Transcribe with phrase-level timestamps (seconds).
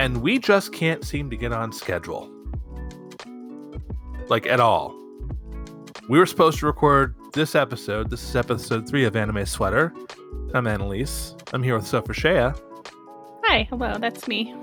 [0.00, 2.30] and we just can't seem to get on schedule.
[4.28, 4.96] Like at all.
[6.08, 8.08] We were supposed to record this episode.
[8.08, 9.92] This is episode three of Anime Sweater.
[10.54, 11.36] I'm Annalise.
[11.52, 12.52] I'm here with Sophia Shea.
[13.44, 14.54] Hi, hello, that's me.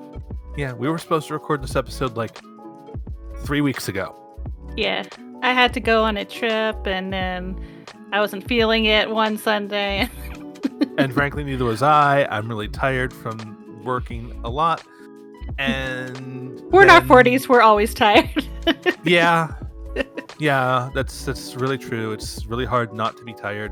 [0.58, 2.40] Yeah, we were supposed to record this episode like
[3.44, 4.16] three weeks ago.
[4.76, 5.04] Yeah,
[5.44, 7.64] I had to go on a trip and then
[8.12, 10.10] I wasn't feeling it one Sunday.
[10.98, 12.26] and frankly, neither was I.
[12.32, 14.84] I'm really tired from working a lot.
[15.58, 18.30] And we're in our 40s, we're always tired.
[19.06, 19.54] Yeah.
[20.38, 22.12] Yeah, that's that's really true.
[22.12, 23.72] It's really hard not to be tired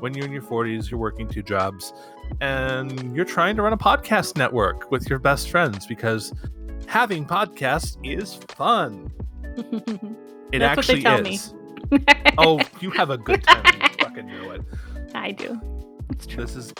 [0.00, 1.92] when you're in your 40s, you're working two jobs,
[2.40, 6.32] and you're trying to run a podcast network with your best friends because
[6.86, 9.10] having podcasts is fun.
[10.52, 11.54] It That's what they actually is.
[12.38, 13.64] Oh, you have a good time.
[13.82, 14.62] you fucking know it.
[15.12, 15.60] I do.
[16.10, 16.44] It's true.
[16.44, 16.72] This is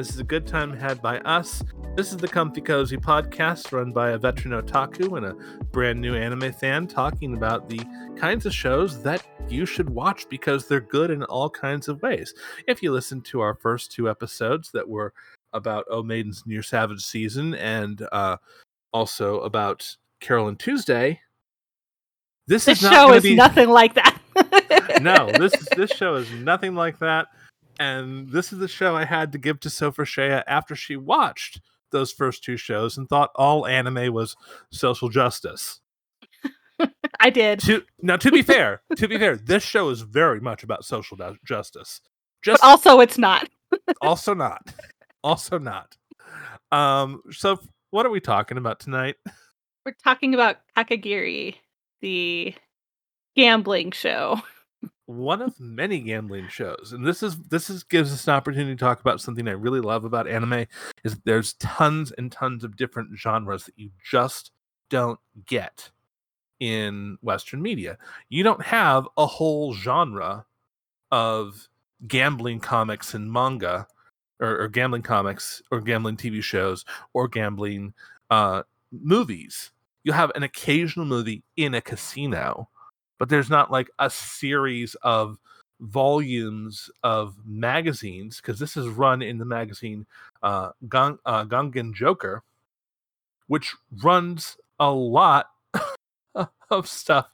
[0.00, 1.62] this is a good time had by us.
[1.94, 5.34] This is the Comfy Cozy podcast run by a veteran otaku and a
[5.72, 7.82] brand new anime fan talking about the
[8.16, 12.32] kinds of shows that you should watch because they're good in all kinds of ways.
[12.66, 15.12] If you listen to our first two episodes that were
[15.52, 18.38] about Oh Maiden's Near Savage season and uh,
[18.94, 21.20] also about Carol and Tuesday,
[22.46, 24.18] this, This is show is be nothing like that.
[25.02, 27.26] no, this is this show is nothing like that.
[27.80, 31.62] And this is the show I had to give to Sophia Shea after she watched
[31.92, 34.36] those first two shows and thought all anime was
[34.70, 35.80] social justice.
[37.20, 37.58] I did.
[37.60, 41.16] To now, to be fair, to be fair, this show is very much about social
[41.16, 42.02] ju- justice.
[42.44, 43.48] But also, it's not.
[44.02, 44.74] also not,
[45.24, 45.96] also not.
[46.70, 47.58] Um, so
[47.92, 49.16] what are we talking about tonight?
[49.86, 51.56] We're talking about Kakegurui,
[52.02, 52.54] the
[53.34, 54.42] gambling show.
[55.10, 58.78] One of many gambling shows and this is this is gives us an opportunity to
[58.78, 60.66] talk about something i really love about anime
[61.04, 64.52] is there's tons and tons of different genres that you just
[64.90, 65.90] don't get
[66.60, 67.96] in western media.
[68.28, 70.44] You don't have a whole genre
[71.10, 71.68] of
[72.06, 73.86] gambling comics and manga
[74.38, 76.84] or, or gambling comics or gambling tv shows
[77.14, 77.94] or gambling
[78.30, 78.62] uh
[78.92, 79.70] movies.
[80.04, 82.68] You have an occasional movie in a casino
[83.20, 85.38] but there's not like a series of
[85.80, 90.06] volumes of magazines because this is run in the magazine
[90.42, 90.70] uh,
[91.26, 91.44] uh
[91.92, 92.42] Joker,
[93.46, 95.50] which runs a lot
[96.70, 97.30] of stuff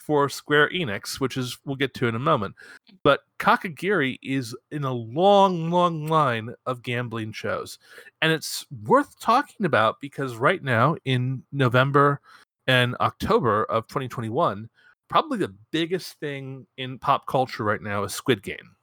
[0.00, 2.56] for Square Enix, which is we'll get to in a moment.
[3.04, 7.78] But Kakegurui is in a long, long line of gambling shows,
[8.22, 12.20] and it's worth talking about because right now in November
[12.66, 14.68] and October of 2021
[15.08, 18.76] probably the biggest thing in pop culture right now is Squid Game.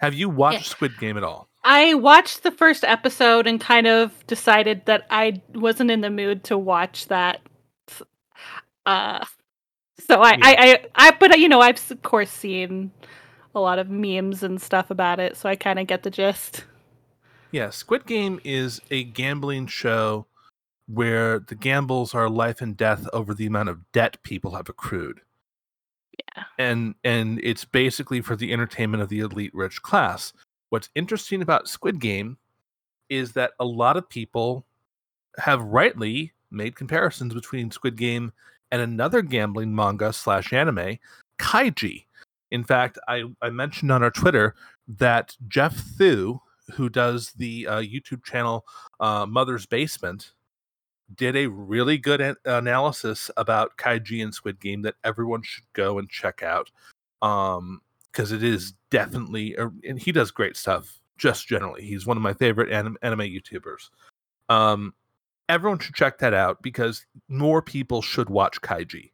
[0.00, 0.62] Have you watched Yeah.
[0.62, 1.48] Squid Game at all?
[1.64, 6.44] I watched the first episode and kind of decided that I wasn't in the mood
[6.44, 7.40] to watch that.
[8.86, 9.24] Uh,
[10.08, 10.38] so I, Yeah.
[10.42, 12.90] I, I, I, but you know, I've of course seen
[13.54, 16.64] a lot of memes and stuff about it, so I kind of get the gist.
[17.50, 20.26] Yeah, Squid Game is a gambling show
[20.88, 25.20] where the gambles are life and death over the amount of debt people have accrued.
[26.36, 26.44] Yeah.
[26.58, 30.32] And and it's basically for the entertainment of the elite rich class.
[30.70, 32.38] What's interesting about Squid Game
[33.08, 34.66] is that a lot of people
[35.38, 38.32] have rightly made comparisons between Squid Game
[38.70, 40.98] and another gambling manga slash anime,
[41.38, 42.06] Kaiji.
[42.50, 44.54] In fact, I, I mentioned on our Twitter
[44.88, 46.40] that Geoff Thew,
[46.74, 48.66] who does the uh, YouTube channel
[49.00, 50.32] uh, Mother's Basement,
[51.14, 55.98] did a really good an- analysis about Kaiji and Squid Game that everyone should go
[55.98, 56.70] and check out.
[57.22, 57.80] Um,
[58.12, 60.98] because it is definitely, a- and he does great stuff.
[61.18, 63.90] Just generally, he's one of my favorite anim- anime YouTubers.
[64.48, 64.94] Um,
[65.48, 69.10] everyone should check that out because more people should watch Kaiji.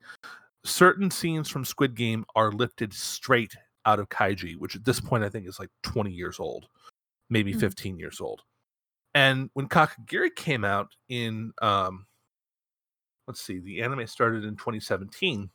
[0.65, 3.55] Certain scenes from Squid Game are lifted straight
[3.85, 6.67] out of Kaiji, which at this point I think is like 20 years old,
[7.29, 7.61] maybe Mm.
[7.61, 8.43] 15 years old.
[9.15, 12.07] And when Kakegurui came out in, um,
[13.29, 15.51] let's see, the anime started in 2017.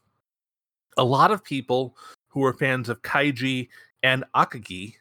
[0.97, 1.97] A lot of people
[2.29, 3.67] who were fans of Kaiji
[4.03, 4.95] and Akagi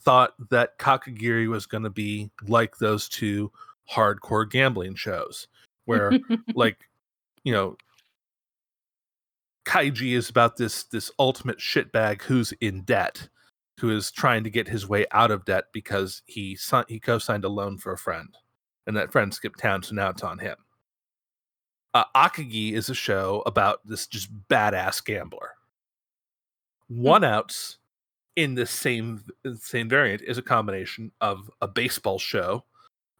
[0.00, 3.50] thought that Kakegurui was going to be like those two
[3.90, 5.48] hardcore gambling shows,
[5.86, 6.12] where
[6.54, 6.78] like
[7.42, 7.76] you know
[9.64, 13.28] kaiji is about this this ultimate shitbag who's in debt
[13.84, 16.58] who is trying to get his way out of debt because he
[16.88, 18.34] he co-signed a loan for a friend
[18.86, 20.56] and that friend skipped town so now it's on him
[21.92, 25.50] uh, akagi is a show about this just badass gambler
[26.88, 27.76] one outs
[28.36, 29.22] in the same
[29.60, 32.64] same variant is a combination of a baseball show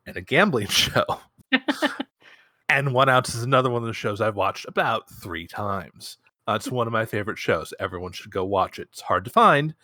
[0.07, 1.05] and a gambling show.
[2.69, 6.19] and One Outs is another one of the shows I've watched about three times.
[6.47, 7.73] Uh, it's one of my favorite shows.
[7.81, 8.89] Everyone should go watch it.
[8.93, 9.75] It's hard to find,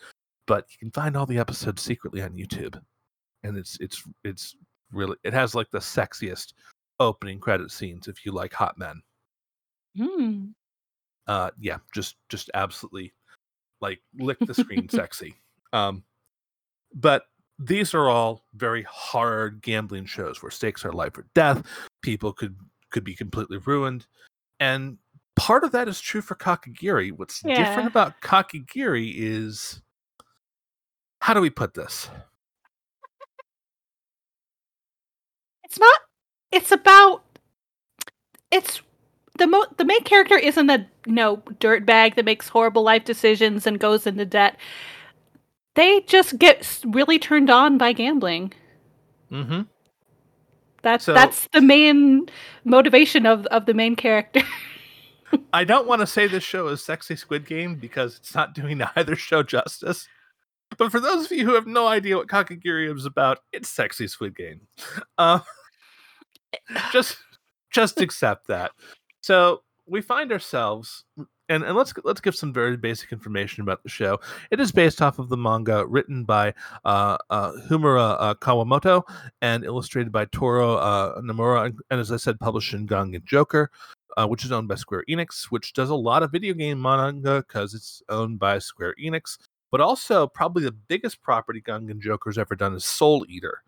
[0.46, 2.80] but you can find all the episodes secretly on YouTube,
[3.42, 4.56] and it's it's it's
[4.92, 6.52] really it has like the sexiest
[6.98, 9.00] opening credit scenes if you like hot men.
[9.96, 10.46] Hmm.
[11.26, 13.12] Uh, yeah, just just absolutely
[13.80, 15.34] like lick the screen sexy.
[15.72, 16.02] Um,
[16.94, 17.24] but
[17.58, 21.62] these are all very hard gambling shows where stakes are life or death.
[22.02, 22.56] People could
[22.90, 24.06] could be completely ruined,
[24.58, 24.98] and
[25.36, 27.12] part of that is true for Kakegurui.
[27.12, 27.56] What's Yeah.
[27.64, 29.80] different about Kakegurui is
[31.30, 32.10] how do we put this?
[35.62, 36.00] It's not.
[36.50, 37.22] It's about.
[38.50, 38.82] It's
[39.38, 43.64] the mo- the main character isn't a you know dirtbag that makes horrible life decisions
[43.64, 44.56] and goes into debt.
[45.76, 48.52] They just get really turned on by gambling.
[49.30, 49.60] Mm-hmm.
[50.82, 52.28] That's So- that's the main
[52.64, 54.42] motivation of of the main character.
[55.52, 58.82] I don't want to say this show is sexy Squid Game because it's not doing
[58.96, 60.08] either show justice.
[60.78, 64.06] But for those of you who have no idea what Kakegurui is about, it's sexy
[64.06, 64.62] Squid Game.
[65.18, 65.40] Uh,
[66.92, 67.16] just
[67.70, 68.72] just accept that.
[69.20, 71.04] So we find ourselves
[71.48, 74.20] and, and let's let's give some very basic information about the show.
[74.50, 79.02] It is based off of the manga written by uh, uh, Homura uh, Kawamoto
[79.42, 83.70] and illustrated by Toru uh, Nomura, and, and as I said, published in Gangan Joker
[84.16, 87.44] uh, which is owned by Square Enix, which does a lot of video game manga
[87.46, 89.38] because it's owned by Square Enix.
[89.70, 93.62] But also, probably the biggest property Gangan Joker's ever done is Soul Eater,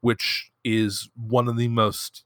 [0.00, 2.24] which is one of the most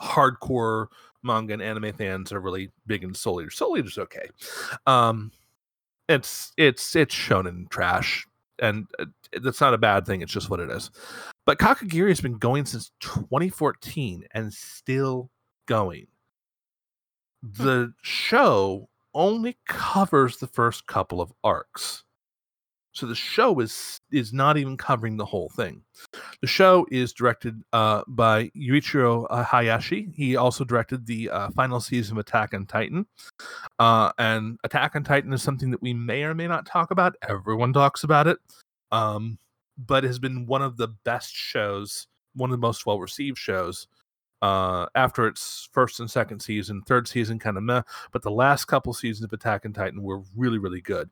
[0.00, 0.86] hardcore
[1.22, 3.50] manga and anime fans are really big in Soul Eater.
[3.50, 4.28] Soul Eater's okay.
[4.86, 5.32] Um,
[6.08, 8.26] it's it's it's shonen trash,
[8.60, 9.06] and uh,
[9.42, 10.22] that's not a bad thing.
[10.22, 10.90] It's just what it is.
[11.44, 15.30] But Kakegurui has been going since 2014 and still
[15.66, 16.06] going.
[17.42, 22.04] The show only covers the first couple of arcs.
[22.92, 25.82] So the show is is not even covering the whole thing.
[26.40, 30.08] The show is directed uh, by Yuichiro Hayashi.
[30.16, 33.06] He also directed the uh, final season of Attack on Titan.
[33.78, 37.14] Uh, and Attack on Titan is something that we may or may not talk about.
[37.28, 38.38] Everyone talks about it,
[38.90, 39.38] um,
[39.76, 43.38] but it has been one of the best shows, one of the most well received
[43.38, 43.86] shows
[44.42, 47.82] uh after its first and second season third season kind of meh
[48.12, 51.10] but the last couple seasons of attack on titan were really really good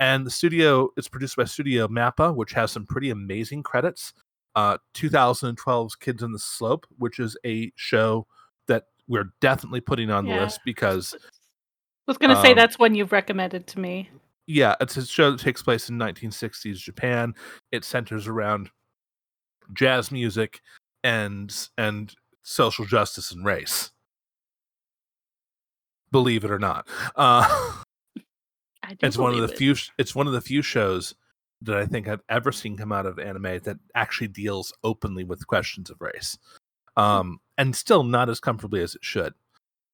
[0.00, 4.14] and the studio it's produced by studio mappa which has some pretty amazing credits
[4.54, 8.26] uh 2012's kids on the slope which is a show
[8.68, 12.94] that we're definitely putting on the list because I was gonna say Um, that's one
[12.94, 14.08] you've recommended to me.
[14.46, 17.34] yeah, it's a show that takes place in 1960s Japan.
[17.72, 18.70] It centers around
[19.72, 20.60] jazz music
[21.02, 22.14] and and
[22.46, 23.90] social justice and race.
[26.12, 27.72] Believe it or not, uh,
[29.00, 29.58] it's one of the it.
[29.58, 29.74] few.
[29.98, 31.14] It's one of the few shows
[31.62, 35.46] that I think I've ever seen come out of anime that actually deals openly with
[35.46, 36.38] questions of race,
[36.96, 39.34] um, and still not as comfortably as it should.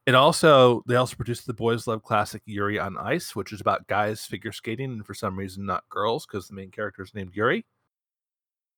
[0.04, 3.88] It also they also produced the boys love classic Yuri on Ice, which is about
[3.88, 7.34] guys figure skating and for some reason not girls because the main character is named
[7.34, 7.64] Yuri.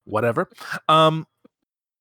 [0.05, 0.49] Whatever.
[0.89, 1.27] Um,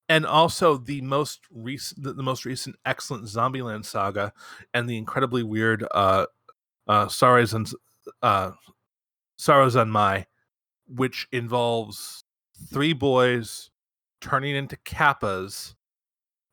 [0.09, 4.33] and also the most recent the, most recent excellent Zombieland saga
[4.73, 6.25] and the incredibly weird uh
[6.87, 7.73] uh Sarazan
[8.21, 8.51] uh
[9.39, 10.27] Sarazan Mai,
[10.87, 12.23] which involves
[12.71, 13.69] three boys
[14.21, 15.75] turning into kappas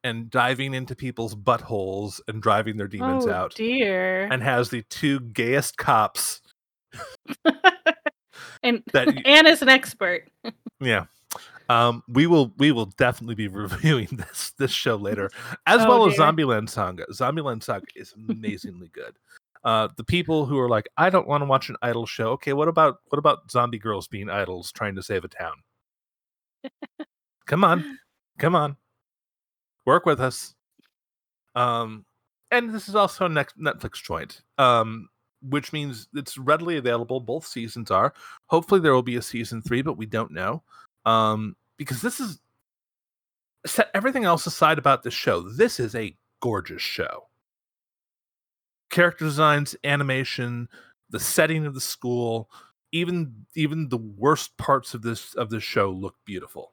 [0.03, 4.25] and diving into people's buttholes and driving their demons oh, out dear.
[4.25, 6.41] and has the two gayest cops
[8.63, 10.29] and that Anna's an expert.
[10.81, 11.05] yeah
[11.71, 15.31] um we will we will definitely be reviewing this this show later
[15.67, 16.27] as Oh, well as dear.
[16.27, 17.07] zombieland saga.
[17.13, 19.15] Zombieland saga is amazingly good.
[19.63, 22.31] Uh the people who are like i don't want to watch an idol show.
[22.33, 25.55] Okay what about what about zombie girls being idols trying to save a town?
[27.47, 27.99] Come on
[28.39, 28.77] come on.
[29.87, 30.55] Work with us.
[31.55, 32.05] Um
[32.51, 35.09] and this is also a next netflix joint um
[35.43, 37.19] which means it's readily available.
[37.21, 38.13] Both seasons are.
[38.47, 40.63] Hopefully there will be a season three but we don't know
[41.05, 42.41] um because this is
[43.67, 47.29] set everything else aside about this show this is a gorgeous show.
[48.91, 50.69] Character designs animation
[51.11, 52.51] the setting of the school
[52.93, 56.73] even even the worst parts of this of this show look beautiful.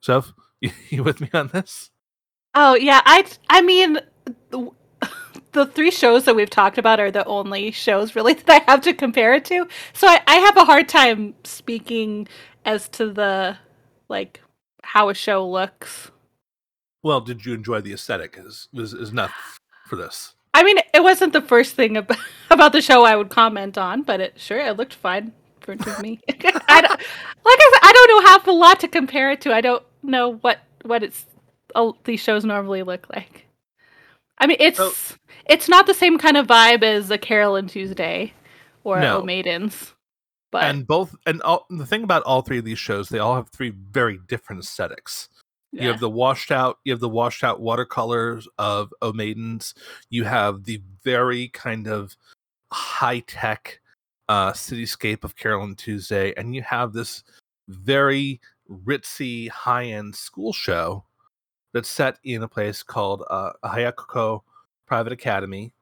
[0.00, 0.32] Soph,
[0.90, 1.90] you, with me on this?
[2.54, 3.98] Oh yeah, I I mean,
[5.52, 8.80] the three shows that we've talked about are the only shows really that I have
[8.82, 9.66] to compare it to.
[9.92, 12.28] So I, I have a hard time speaking
[12.64, 13.56] as to the
[14.08, 14.40] like
[14.82, 16.10] how a show looks.
[17.02, 18.36] Well, did you enjoy the aesthetic?
[18.38, 20.34] Is is, is enough for this?
[20.54, 22.18] I mean, it wasn't the first thing about,
[22.50, 26.20] about the show I would comment on, but it sure it looked fine for me.
[26.28, 27.00] I don't, like
[27.46, 29.54] I said, I don't know have a lot to compare it to.
[29.54, 31.26] I don't know what what it's
[31.74, 33.46] uh, these shows normally look like.
[34.42, 38.32] I mean, it's it's not the same kind of vibe as a Carol and Tuesday
[38.82, 39.22] or no.
[39.22, 39.94] Maidens.
[40.50, 43.36] But and both and all, the thing about all three of these shows, they all
[43.36, 45.28] have three very different aesthetics.
[45.70, 45.82] Yeah.
[45.84, 49.74] You have the washed out, you have the washed out watercolors of O Maidens.
[50.10, 52.16] You have the very kind of
[52.72, 53.80] high tech
[54.28, 57.22] uh, cityscape of Carol and Tuesday, and you have this
[57.68, 61.04] very ritzy high end school show
[61.72, 64.42] that's set in a place called uh, Hyakko
[64.86, 65.72] Private Academy,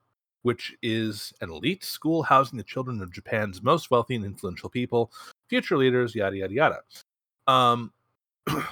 [0.42, 5.12] which is an elite school housing the children of Japan's most wealthy and influential people,
[5.48, 6.78] future leaders, yada, yada, yada.
[7.46, 7.92] Um,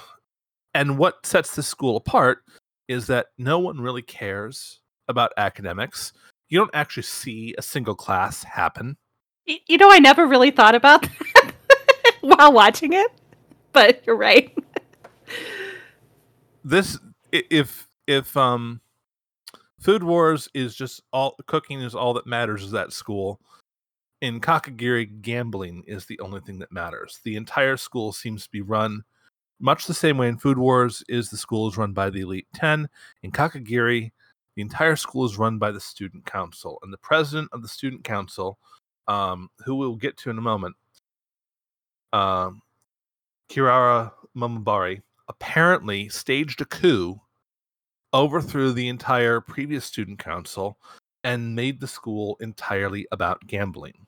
[0.73, 2.43] and what sets this school apart
[2.87, 6.13] is that no one really cares about academics.
[6.47, 8.97] You don't actually see a single class happen.
[9.45, 11.01] You know, I never really thought about
[11.35, 11.53] that
[12.21, 13.11] while watching it,
[13.73, 14.55] but you're right.
[16.63, 16.97] this
[17.31, 18.81] if if um
[19.79, 23.39] food wars is just all cooking is all that matters is that school
[24.21, 27.19] in kakegurui gambling is the only thing that matters.
[27.23, 29.03] The entire school seems to be run
[29.59, 32.47] much the same way in food wars is the school is run by the elite
[32.55, 32.87] 10
[33.23, 34.11] in kakegurui
[34.55, 38.03] the entire school is run by the student council and the president of the student
[38.03, 38.57] council
[39.07, 40.75] um, who we'll get to in a moment
[42.13, 42.61] um,
[43.49, 47.21] kirari momobami apparently staged a coup,
[48.13, 50.77] overthrew the entire previous student council,
[51.23, 54.07] and made the school entirely about gambling.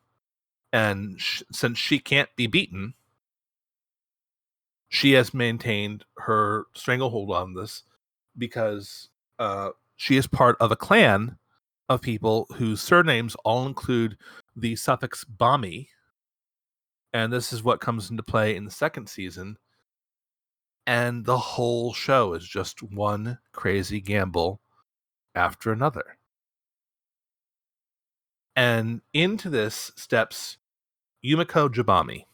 [0.74, 2.96] And sh- since she can't be beaten,
[4.90, 7.84] she has maintained her stranglehold on this
[8.38, 9.10] because
[9.40, 11.38] uh, she is part of a clan
[11.88, 14.18] of people whose surnames all include
[14.56, 15.88] the suffix Bami.
[17.14, 19.58] And this is what comes into play in the second season
[20.92, 24.60] and the whole show is just one crazy gamble
[25.34, 26.18] after another.
[28.58, 30.58] And into this steps
[31.24, 32.26] Yumiko Jabami,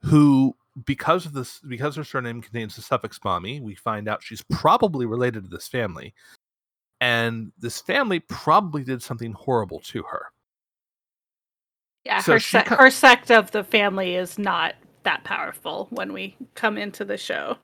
[0.00, 4.42] who, because of this, because her surname contains the suffix Bami, we find out she's
[4.50, 6.14] probably related to this family.
[7.02, 10.32] And this family probably did something horrible to her.
[12.06, 16.12] Yeah, so her, se- co- her sect of the family is not that powerful when
[16.12, 17.56] we come into the show.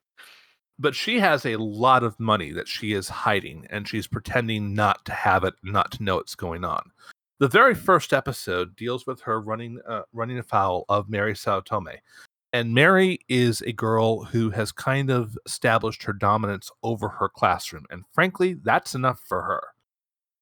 [0.79, 5.05] But she has a lot of money that she is hiding, and she's pretending not
[5.07, 6.91] to have it, not to know what's going on.
[7.39, 11.99] The very first episode deals with her running uh, running afoul of Mary Saotome.
[12.53, 17.85] And Mary is a girl who has kind of established her dominance over her classroom.
[17.91, 19.63] And frankly, that's enough for her.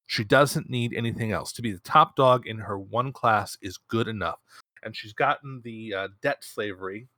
[0.07, 1.51] She doesn't need anything else.
[1.53, 4.39] To be the top dog in her one class is good enough
[4.85, 7.09] and she's gotten the uh, debt slavery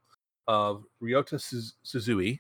[0.48, 1.36] of Ryota
[1.86, 2.40] Suzui,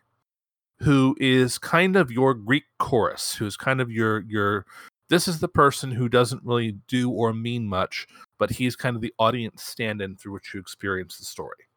[0.80, 4.66] who is kind of your Greek chorus, who's kind of your your.
[5.10, 8.08] This is the person who doesn't really do or mean much,
[8.38, 11.68] but he's kind of the audience stand-in through which you experience the story.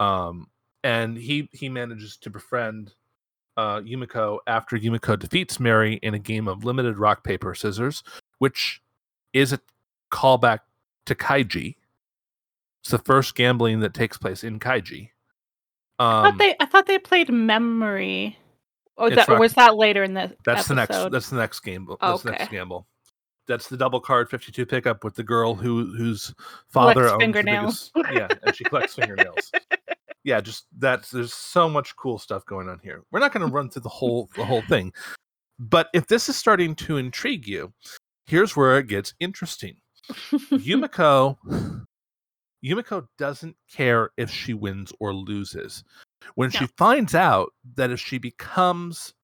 [0.00, 0.48] Um,
[0.82, 2.94] and he he manages to befriend
[3.56, 8.02] uh, Yumiko after Yumiko defeats Mary in a game of limited rock paper scissors,
[8.38, 8.82] which
[9.32, 9.60] is a
[10.10, 10.60] callback
[11.06, 11.76] to Kaiji,
[12.82, 15.10] it's the first gambling that takes place in Kaiji.
[16.00, 18.36] Um, I thought they I thought they played Memory.
[18.98, 20.68] Oh, that, rock, was that later in the That's episode?
[20.68, 21.86] the next that's the next game.
[21.88, 22.22] That's okay.
[22.24, 22.86] the next gamble.
[23.46, 26.34] That's the double card 52 pickup with the girl who whose
[26.68, 27.90] father owns fingernails.
[27.94, 29.50] Biggest, yeah, and she collects fingernails.
[30.24, 33.02] Yeah, just that's there's so much cool stuff going on here.
[33.10, 34.92] We're not going to run through the whole the whole thing.
[35.58, 37.72] But if this is starting to intrigue you,
[38.26, 39.78] here's where it gets interesting.
[40.30, 41.36] Yumiko
[42.64, 45.82] Yumiko doesn't care if she wins or loses.
[46.34, 46.60] When no.
[46.60, 49.14] she finds out that if she becomes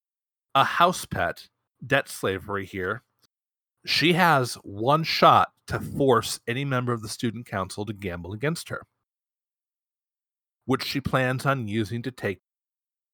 [0.55, 1.49] a house pet,
[1.87, 3.03] debt slavery here,
[3.87, 8.69] she has one shot to force any member of the student council to gamble against
[8.71, 8.87] her,
[10.65, 12.41] which she plans on using to take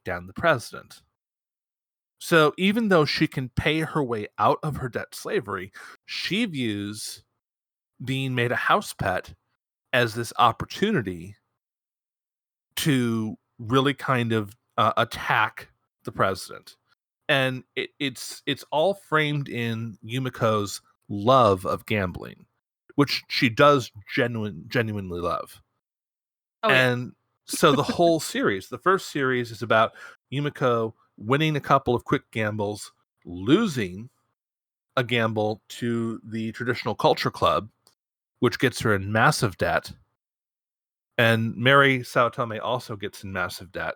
[0.04, 1.02] down the president.
[2.18, 5.72] So even though she can pay her way out of her debt slavery,
[6.06, 7.22] she views
[8.02, 9.34] being made a house pet
[9.94, 11.36] as this opportunity
[12.76, 15.68] to really kind of uh, attack
[16.04, 16.76] the president
[17.28, 22.46] and it, it's it's all framed in Yumiko's love of gambling,
[22.96, 25.60] which she does genuine genuinely love.
[26.62, 26.90] Oh, yeah.
[26.90, 27.12] and
[27.46, 29.92] so the whole series, the first series is about
[30.32, 32.92] Yumiko winning a couple of quick gambles,
[33.24, 34.08] losing
[34.96, 37.68] a gamble to the traditional culture club,
[38.44, 39.90] which gets her in massive debt.
[41.16, 43.94] And Mary Saotome also gets in massive debt.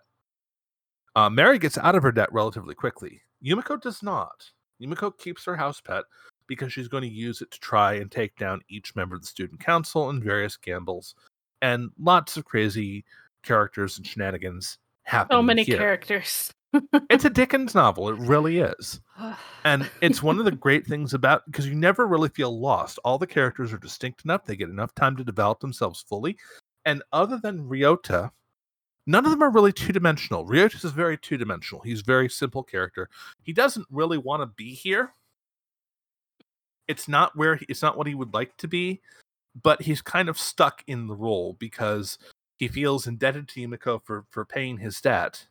[1.14, 3.20] Uh, Mary gets out of her debt relatively quickly.
[3.44, 4.42] Yumiko does not.
[4.82, 6.04] Yumiko keeps her house pet
[6.46, 9.26] because she's going to use it to try and take down each member of the
[9.26, 11.14] student council in various gambles
[11.60, 13.04] and lots of crazy
[13.42, 15.34] characters and shenanigans happen.
[15.36, 16.54] so many characters.
[17.10, 18.08] It's a Dickens novel.
[18.08, 19.00] It really is.
[19.64, 22.98] And it's one of the great things about because you never really feel lost.
[23.04, 24.46] All the characters are distinct enough.
[24.46, 26.38] They get enough time to develop themselves fully.
[26.86, 28.30] And other than Ryota,
[29.06, 30.46] none of them are really two dimensional.
[30.46, 31.82] Ryota is very two dimensional.
[31.82, 33.10] He's a very simple character.
[33.42, 35.12] He doesn't really want to be here.
[36.86, 39.02] It's not where he, it's not what he would like to be,
[39.60, 42.16] but he's kind of stuck in the role because
[42.58, 45.46] he feels indebted to Yumiko for for paying his debt.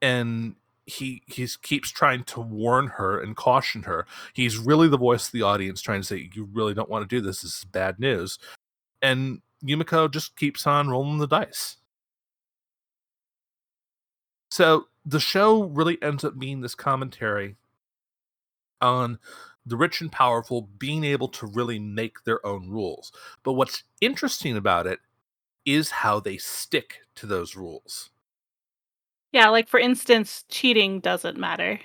[0.00, 0.54] And
[0.86, 4.06] he he's keeps trying to warn her and caution her.
[4.32, 7.16] He's really the voice of the audience trying to say, You really don't want to
[7.16, 7.42] do this.
[7.42, 8.38] This is bad news.
[9.02, 11.76] And Yumiko just keeps on rolling the dice.
[14.50, 17.56] So the show really ends up being this commentary
[18.80, 19.18] on
[19.66, 23.12] the rich and powerful being able to really make their own rules.
[23.42, 25.00] But what's interesting about it
[25.66, 28.10] is how they stick to those rules.
[29.32, 31.80] Yeah, like for instance, cheating doesn't matter.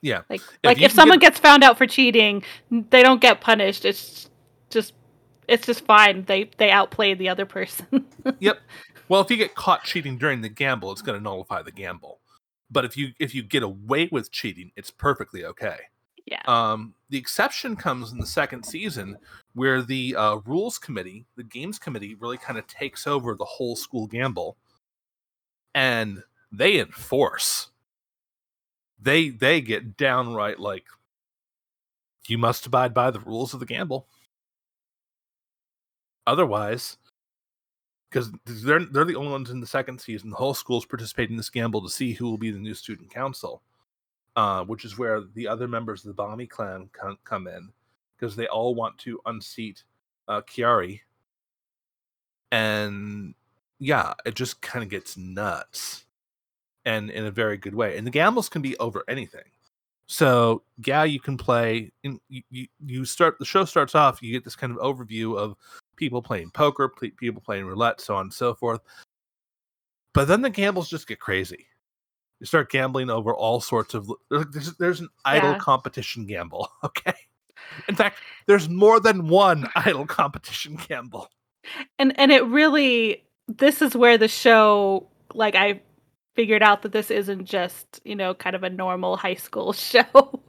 [0.00, 0.22] Yeah.
[0.30, 3.84] Like If like if someone get- gets found out for cheating, they don't get punished.
[3.84, 4.28] It's
[4.70, 4.94] just
[5.48, 6.24] it's just fine.
[6.24, 8.06] They they outplayed the other person.
[8.38, 8.58] Yep.
[9.08, 12.20] Well, if you get caught cheating during the gamble, it's going to nullify the gamble.
[12.70, 15.76] But if you if you get away with cheating, it's perfectly okay.
[16.26, 16.40] yeah.
[16.46, 19.18] Um, the exception comes in the second season,
[19.54, 23.76] where the uh, rules committee, the games committee, really kind of takes over the whole
[23.76, 24.56] school gamble,
[25.74, 26.22] and
[26.52, 27.68] they enforce.
[29.00, 30.84] They they get downright like,
[32.28, 34.06] you must abide by the rules of the gamble.
[36.26, 36.98] Otherwise,
[38.10, 41.36] because they're they're the only ones in the second season, the whole school's participating in
[41.36, 43.62] this gamble to see who will be the new student council
[44.36, 47.70] uh, which is where the other members of the Bami clan come, come in
[48.16, 49.84] because they all want to unseat
[50.28, 51.00] uh, Kiari.
[52.50, 53.34] And
[53.78, 56.04] yeah, it just kind of gets nuts
[56.84, 57.96] and in a very good way.
[57.96, 59.44] And the gambles can be over anything.
[60.06, 61.92] So yeah, you can play.
[62.02, 64.22] In, you, you start the show starts off.
[64.22, 65.56] You get this kind of overview of
[65.96, 68.80] people playing poker, people playing roulette, so on and so forth.
[70.12, 71.66] But then the gambles just get crazy
[72.42, 75.58] you start gambling over all sorts of there's, there's an idol Yeah.
[75.58, 77.14] competition gamble okay
[77.88, 81.30] in fact there's more than one idol competition gamble
[82.00, 85.80] and and it really this is where the show like i
[86.34, 90.40] figured out that this isn't just you know kind of a normal high school show.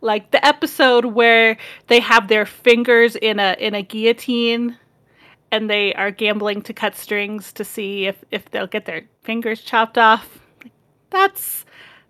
[0.00, 1.56] Like the episode where
[1.88, 4.78] they have their fingers in a in a guillotine
[5.50, 9.60] and they are gambling to cut strings to see if if they'll get their fingers
[9.60, 10.40] chopped off.
[11.10, 11.64] That's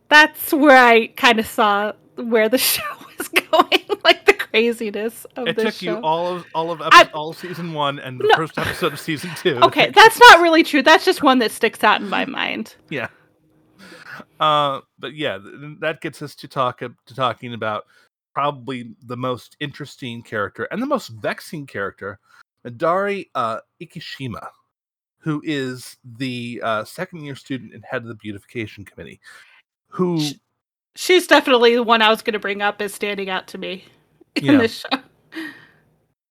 [0.09, 2.83] that's where i kind of saw where the show
[3.19, 3.99] was going.
[4.05, 8.21] Like craziness of it took you all of all of I- all season one and
[8.21, 8.37] the No.
[8.37, 10.81] first episode of season two Okay, that's not really true.
[10.83, 12.75] That's just one that sticks out in my mind.
[12.91, 13.09] yeah
[14.41, 17.85] uh but yeah th- that gets us to talk to talking about
[18.33, 22.19] probably the most interesting character and the most vexing character
[22.79, 24.47] Dari uh, Ikishima,
[25.19, 29.21] who is the uh, second year student and head of the beautification committee,
[29.89, 30.33] who Sh-
[30.97, 33.85] She's definitely the one I was going to bring up as standing out to me
[34.37, 34.57] in Yeah.
[34.59, 34.99] this show.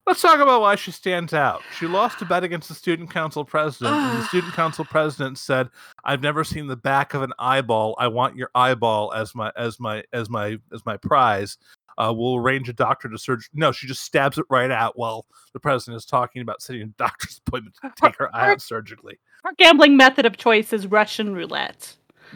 [0.06, 1.62] Let's talk about why she stands out.
[1.80, 5.70] She lost a bet against the student council president, and the student council president said,
[6.04, 7.96] "I've never seen the back of an eyeball.
[7.98, 11.58] I want your eyeball as my as my as my as my prize.
[11.98, 15.26] Uh, we'll arrange a doctor to surgery." No, she just stabs it right out while
[15.54, 19.18] the president is talking about setting a doctor's appointment to take her eye out surgically.
[19.46, 21.96] Her gambling method of choice is Russian roulette,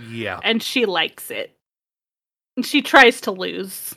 [0.10, 1.54] Yeah, and she likes it.
[2.56, 3.94] And she tries to lose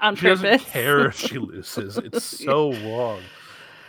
[0.00, 0.70] on she doesn't purpose.
[0.70, 1.96] care if she loses.
[1.98, 3.20] It's so wrong.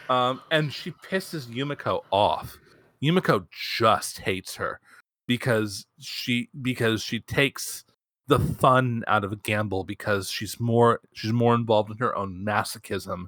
[0.10, 2.58] Um, and she pisses Yumiko off.
[3.04, 4.80] Yumiko just hates her
[5.28, 7.84] because she because she takes
[8.28, 12.44] the fun out of a gamble because she's more she's more involved in her own
[12.46, 13.26] masochism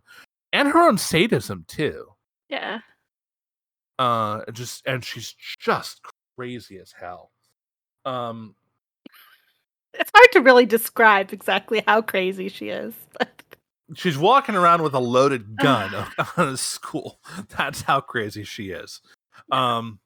[0.51, 2.05] and her own sadism too.
[2.49, 2.79] yeah.
[3.99, 6.01] Uh, just and she's just
[6.35, 7.31] crazy as hell.
[8.05, 8.55] Um,
[10.23, 12.93] hard to really describe exactly how crazy she is.
[13.95, 15.93] She's walking around with a loaded gun
[16.37, 17.19] on a school.
[17.57, 19.01] That's how crazy she is.
[19.51, 19.99] Um,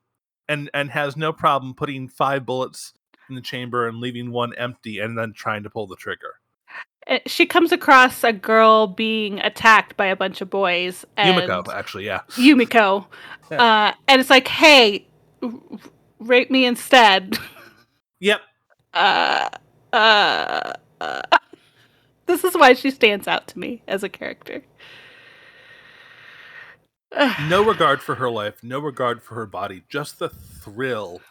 [0.49, 2.93] and and has no problem putting five bullets
[3.29, 6.35] in the chamber and leaving one empty, and then trying to pull the trigger.
[7.07, 11.05] Uh, She comes across a girl being attacked by a bunch of boys.
[11.15, 12.21] And Yumiko, actually, yeah.
[12.31, 13.05] Yumiko.
[13.49, 13.63] Yeah.
[13.63, 15.07] Uh, and it's like, hey,
[16.19, 17.37] rape me instead.
[18.19, 18.41] Yep.
[18.93, 19.47] uh,
[19.93, 21.21] uh, uh.
[22.25, 24.63] This is why she stands out to me as a character.
[27.47, 31.21] No regard for her life, no regard for her body, just the thrill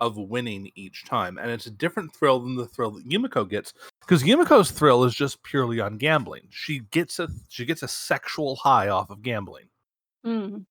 [0.00, 1.38] of winning each time.
[1.38, 3.72] And it's a different thrill than the thrill that Yumiko gets.
[4.00, 6.48] Because Yumiko's thrill is just purely on gambling.
[6.50, 9.66] She gets a she gets a sexual high off of gambling.
[10.24, 10.64] Mm.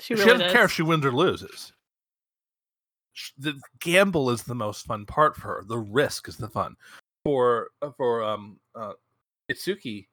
[0.00, 1.72] She She, doesn't care if she wins or loses.
[3.38, 5.64] The gamble is the most fun part for her.
[5.66, 6.76] The risk is the fun.
[7.24, 8.92] For uh, for um uh,
[9.50, 10.08] Itsuki,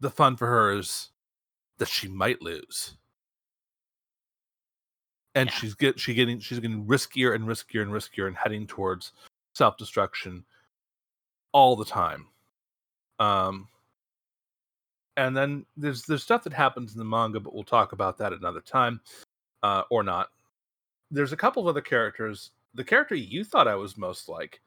[0.00, 1.10] the fun for her is
[1.78, 2.96] that she might lose,
[5.34, 5.54] and Yeah.
[5.54, 9.12] she's get she getting she's getting riskier and riskier and riskier and heading towards
[9.54, 10.44] self destruction
[11.52, 12.26] all the time.
[13.18, 13.68] Um,
[15.16, 18.32] and then there's there's stuff that happens in the manga, but we'll talk about that
[18.32, 19.00] another time,
[19.62, 20.28] uh, or not.
[21.10, 22.50] There's a couple of other characters.
[22.74, 24.60] The character you thought I was most like,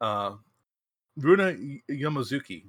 [0.00, 0.34] uh,
[1.16, 1.56] Runa
[1.90, 2.64] Yamazuki,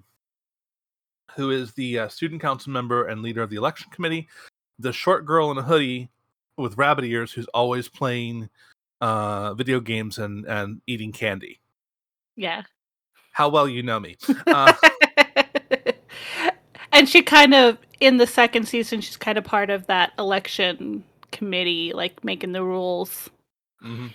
[1.36, 4.28] who is the uh, student council member and leader of the election committee,
[4.80, 6.10] the short girl in a hoodie
[6.58, 8.50] with rabbit ears who's always playing
[9.02, 11.60] uh, video games and and eating candy.
[12.36, 12.64] Yeah.
[13.32, 14.18] How well you know me.
[14.48, 14.74] Uh,
[16.92, 21.04] and she kind of in the second season she's kind of part of that election
[21.32, 23.30] committee like making the rules
[23.84, 24.14] Mhm.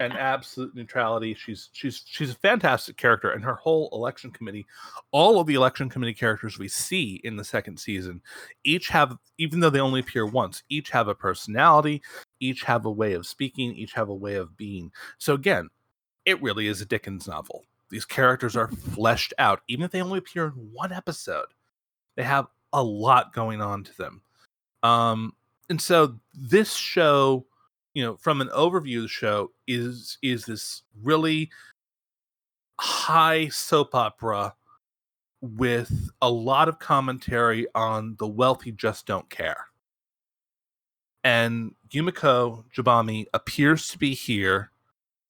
[0.00, 1.34] And absolute neutrality.
[1.34, 4.64] She's she's she's a fantastic character, and her whole election committee,
[5.10, 8.22] all of the election committee characters we see in the second season,
[8.64, 12.00] each have, even though they only appear once, each have a personality,
[12.40, 14.90] each have a way of speaking, each have a way of being.
[15.18, 15.68] So again,
[16.24, 17.64] it really is a Dickens novel.
[17.90, 21.48] These characters are fleshed out, even if they only appear in one episode.
[22.16, 24.22] They have a lot going on to them.
[24.82, 25.34] Um,
[25.72, 27.46] and so this show
[27.94, 31.50] you know from an overview of the show is is this really
[32.78, 34.54] high soap opera
[35.40, 39.68] with a lot of commentary on the wealthy just don't care.
[41.24, 44.72] And yumiko jabami appears to be here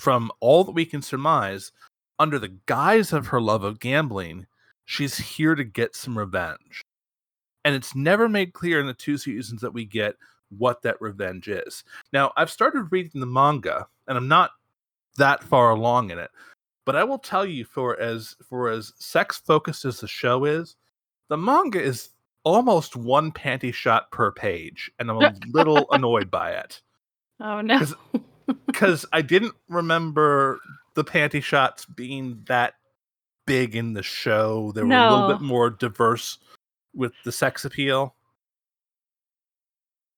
[0.01, 1.71] from all that we can surmise
[2.19, 4.49] under the guise of her love of gambling
[4.87, 6.83] she's here to get some revenge.
[7.65, 10.17] And it's never made clear in the two seasons that we get
[10.59, 11.85] what that revenge is.
[12.12, 14.51] Now, I've started reading the manga, and I'm not
[15.19, 16.31] that far along in it,
[16.85, 20.77] but I will tell you, for as for as sex focused as the show is,
[21.29, 22.11] the manga is
[22.45, 26.81] almost one panty shot per page, and I'm a little annoyed by it
[27.43, 27.81] oh no!
[28.67, 30.61] because I didn't remember
[30.95, 32.75] the panty shots being that
[33.47, 34.73] big in the show.
[34.75, 36.38] They were a little bit more diverse
[36.95, 38.15] with the sex appeal.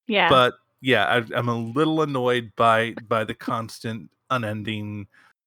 [0.06, 0.28] Yeah.
[0.28, 5.06] But yeah I, i'm a little annoyed by by the constant unending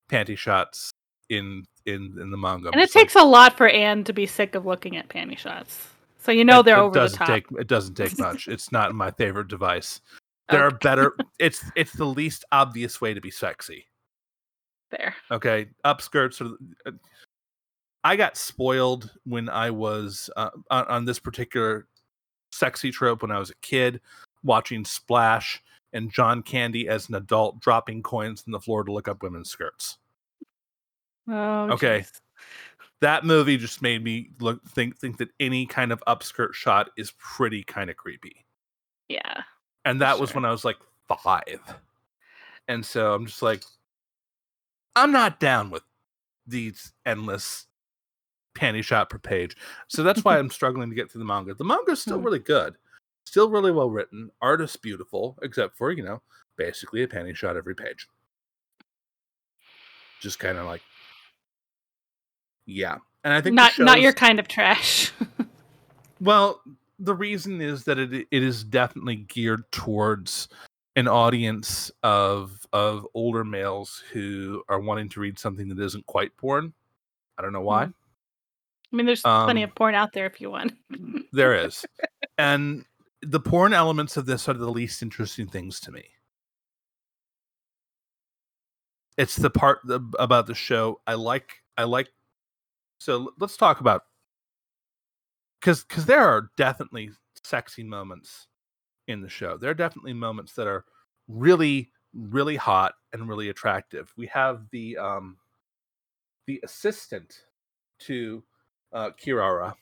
[0.10, 0.92] panty shots
[1.30, 2.70] in in in the manga.
[2.72, 5.88] And it takes a lot for anne to be sick of looking at panty shots.
[6.20, 7.28] So you know they're over the top.
[7.28, 8.48] take it doesn't take much.
[8.48, 10.02] It's not my favorite device.
[10.50, 13.86] There are better it's it's the least obvious way to be sexy.
[14.90, 16.96] There okay upskirts are uh,
[18.06, 21.88] i got spoiled when i was uh, on, on this particular
[22.54, 24.00] sexy trope when i was a kid
[24.44, 25.62] watching splash
[25.94, 29.50] and john candy as an adult dropping coins on the floor to look up women's
[29.50, 29.98] skirts.
[31.30, 32.00] Oh Okay.
[32.00, 32.22] jeez.
[33.02, 37.12] that movie just made me look think think that any kind of upskirt shot is
[37.20, 38.46] pretty kind of creepy.
[39.10, 39.42] Yeah
[39.86, 41.60] and that was when i was like five.
[42.68, 43.64] And so i'm just like
[44.96, 45.84] i'm not down with
[46.46, 47.66] these endless
[48.58, 49.56] panty shot per page.
[49.88, 51.54] So that's why i'm struggling to get through the manga.
[51.54, 52.26] The manga is still Hmm.
[52.26, 52.76] really good
[53.28, 56.22] still really well written art is beautiful except for you know
[56.56, 58.08] basically a panty shot every page
[60.22, 60.82] just kind of like
[62.66, 65.12] yeah and i think not not your kind of trash
[66.22, 66.62] well,
[67.00, 70.48] the reason is that it it is definitely geared towards
[70.96, 76.36] an audience of of older males who are wanting to read something that isn't quite
[76.38, 76.74] porn.
[77.38, 77.86] I don't know why.
[77.86, 77.94] Mhm.
[78.92, 80.74] i mean there's plenty Um, of porn out there if you want
[81.32, 81.86] There is.
[82.40, 82.84] and
[83.22, 86.06] the porn elements of this are the least interesting things to me.
[89.18, 91.64] it's the part the, about the show I like.
[91.76, 92.10] I like.
[93.00, 94.04] So let's talk about
[95.60, 97.12] because because there are definitely
[97.44, 98.48] sexy moments
[99.08, 99.58] in the show.
[99.58, 100.86] There are definitely moments that are
[101.28, 104.14] really really hot and really attractive.
[104.16, 105.38] We have the um
[106.46, 107.42] the assistant
[108.02, 108.44] to
[108.94, 109.74] uh Kirari.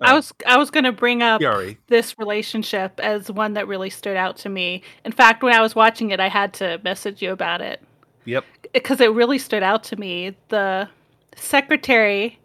[0.00, 1.78] I uh, was I was going to bring up Kiari.
[1.88, 4.82] this relationship as one that really stood out to me.
[5.04, 7.82] In fact, when I was watching it, I had to message you about it
[8.26, 8.44] Yep.
[8.74, 10.36] because it really stood out to me.
[10.48, 10.88] The
[11.34, 12.38] secretary,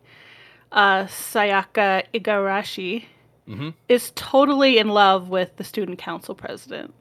[0.72, 3.06] uh, Sayaka Igarashi,
[3.50, 3.70] Mm-hmm.
[3.90, 6.94] is totally in love with the student council president.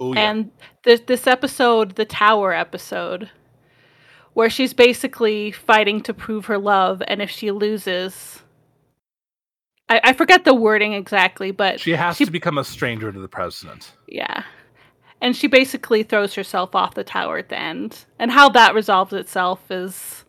[0.00, 0.30] Oh yeah.
[0.30, 0.50] And
[0.84, 3.28] this this episode, the tower episode,
[4.32, 8.41] where she's basically fighting to prove her love, and if she loses,
[9.96, 13.20] I, I forget the wording exactly, but she has she- to become a stranger to
[13.20, 13.92] the president.
[14.08, 14.44] yeah,
[15.20, 19.12] and she basically throws herself off the tower at the end, and how that resolves
[19.12, 20.24] itself is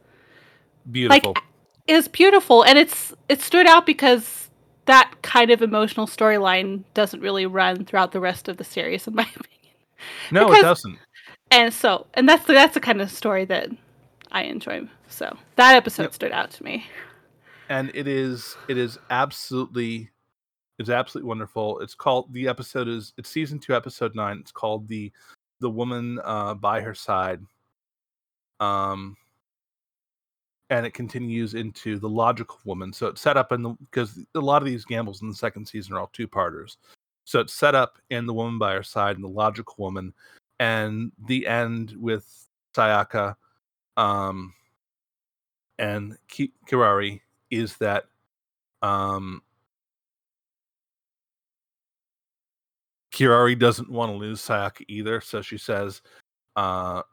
[0.91, 1.33] Beautiful.
[1.33, 1.43] Like,
[1.87, 4.49] is beautiful, and it's it stood out because
[4.85, 9.15] that kind of emotional storyline doesn't really run throughout the rest of the series, in
[9.15, 9.73] my opinion.
[10.31, 10.97] no, it doesn't.
[11.51, 13.69] And so, and that's the, that's the kind of story that
[14.31, 14.87] I enjoy.
[15.07, 16.13] So that episode Yep.
[16.15, 16.85] stood out to me.
[17.69, 20.09] And it is it is absolutely
[20.79, 21.79] it's absolutely wonderful.
[21.79, 24.37] It's called the episode is it's season two episode nine.
[24.39, 25.11] It's called the
[25.59, 27.41] the woman uh by her side.
[28.59, 29.15] Um
[30.69, 32.91] and it continues into the logical woman.
[32.91, 35.67] So it's set up in the because a lot of these gambles in the second
[35.67, 36.77] season are all two parters
[37.25, 40.13] so it's set up in the woman by her side and the logical woman
[40.59, 43.35] and the end with sayaka
[43.97, 44.53] um
[45.79, 47.21] and Ki- kirari
[47.53, 48.05] is that
[48.81, 49.41] um
[53.13, 56.01] Kirari doesn't want to lose Sayaka either, so she says
[56.55, 57.03] uh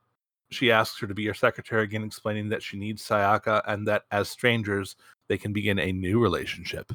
[0.50, 4.04] she asks her to be her secretary again, explaining that she needs Sayaka and that
[4.10, 4.96] as strangers
[5.28, 6.92] they can begin a new relationship.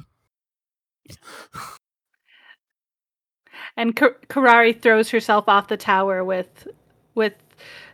[3.76, 6.68] And Ka- Kirari throws herself off the tower with
[7.14, 7.34] with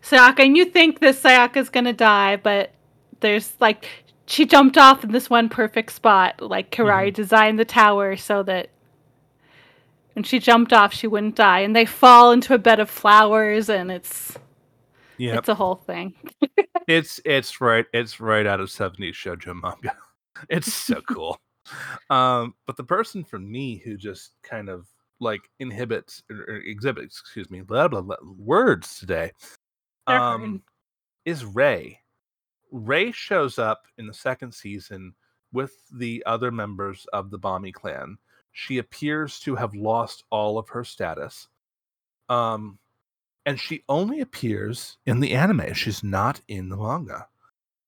[0.02, 2.72] Sayaka, and you think this Sayaka's gonna die, but
[3.20, 3.88] there's like
[4.26, 6.40] she jumped off in this one perfect spot.
[6.40, 8.70] Like Kirari designed the tower so that
[10.14, 13.68] when she jumped off, she wouldn't die, and they fall into a bed of flowers,
[13.68, 14.36] and it's
[15.18, 16.14] Yeah, it's a whole thing.
[16.88, 19.96] it's it's right it's right out of 70s shoujo manga.
[20.48, 21.38] It's so cool.
[22.10, 24.88] Um, but the person for me who just kind of
[25.20, 29.30] like inhibits or, or exhibits, excuse me, blah blah blah words today.
[30.08, 30.62] Um,
[31.24, 32.01] is Ray.
[32.72, 35.14] Ray shows up in the second season
[35.52, 38.16] with the other members of the Bami clan.
[38.52, 41.48] She appears to have lost all of her status.
[42.28, 42.78] Um,
[43.44, 45.74] and she only appears in the anime.
[45.74, 47.26] She's not in the manga.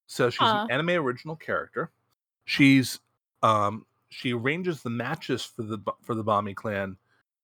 [0.07, 0.65] So she's Aw.
[0.65, 1.91] an anime original character.
[2.45, 3.01] She's
[3.43, 6.97] um she arranges the matches for the for the Bami clan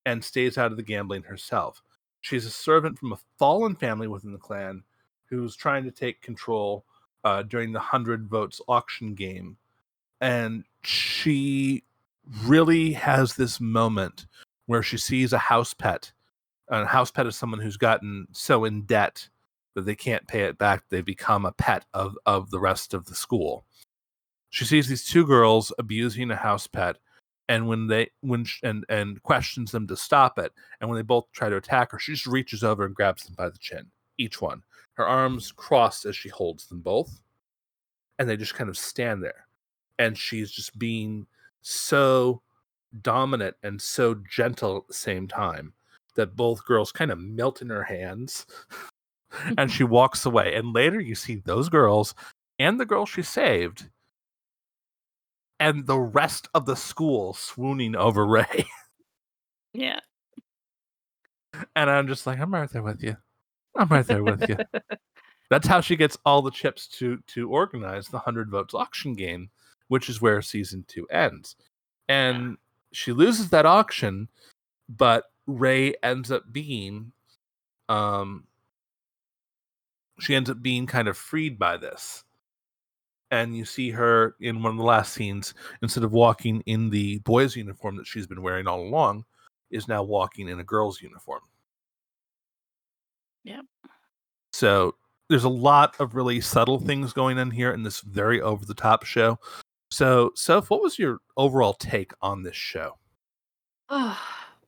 [0.04, 1.82] and stays out of the gambling herself.
[2.20, 4.82] She's a servant from a fallen family within the clan
[5.26, 6.84] who's trying to take control
[7.24, 9.56] uh, during the 100 votes auction game.
[10.20, 11.84] And she
[12.44, 14.26] really has this moment
[14.66, 16.12] where she sees a house pet.
[16.68, 19.28] And a house pet is someone who's gotten so in debt
[19.74, 20.84] that they can't pay it back.
[20.88, 23.64] They become a pet of, of the rest of the school.
[24.50, 26.96] She sees these two girls abusing a house pet.
[27.48, 31.02] And when they when sh- and and questions them to stop it, and when they
[31.02, 33.90] both try to attack her, she just reaches over and grabs them by the chin,
[34.20, 34.62] each one.
[34.94, 37.20] Her arms crossed as she holds them both
[38.18, 39.46] and they just kind of stand there.
[39.98, 41.26] And she's just being
[41.62, 42.42] so
[43.02, 45.72] dominant and so gentle at the same time
[46.16, 48.46] that both girls kind of melt in her hands
[49.58, 50.54] and she walks away.
[50.54, 52.14] And later you see those girls
[52.58, 53.88] and the girl she saved
[55.58, 58.66] and the rest of the school swooning over ray.
[59.72, 60.00] Yeah.
[61.76, 63.16] and i'm just like i'm right there with you
[63.80, 64.56] i'm right there with you
[65.50, 69.50] That's how she gets all the chips to to organize the hundred votes auction game,
[69.88, 71.56] which is where season two ends.
[72.08, 72.56] And
[72.92, 74.28] she loses that auction,
[74.88, 77.12] but Ray ends up being,
[77.88, 78.44] um,
[80.20, 82.24] she ends up being kind of freed by this.
[83.32, 87.18] And you see her in one of the last scenes, instead of walking in the
[87.20, 89.24] boy's uniform that she's been wearing all along,
[89.70, 91.42] is now walking in a girl's uniform.
[93.44, 93.64] Yep.
[94.52, 94.94] So
[95.28, 98.74] there's a lot of really subtle things going on here in this very over the
[98.74, 99.38] top show.
[99.90, 102.96] So, Soph, what was your overall take on this show?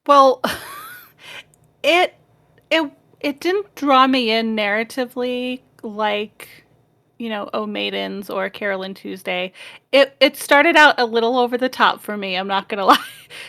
[0.07, 0.43] well,
[1.83, 2.15] it
[2.71, 6.49] it it didn't draw me in narratively like
[7.19, 9.53] you know, Oh Maidens or Carol and Tuesday,
[9.93, 12.35] it it started out a little over the top for me.
[12.35, 12.99] I'm not gonna lie.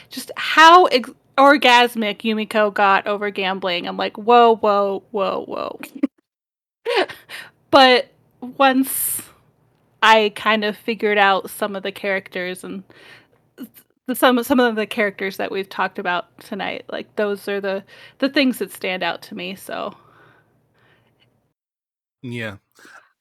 [0.09, 3.88] Just how ex- orgasmic Yumeko got over gambling.
[3.88, 5.80] I'm like, whoa, whoa, whoa, whoa.
[7.72, 9.22] but once
[10.02, 12.84] I kind of figured out some of the characters and
[14.06, 17.84] the, some some of the characters that we've talked about tonight, like those are the
[18.19, 19.56] the things that stand out to me.
[19.56, 19.93] So
[22.22, 22.58] yeah,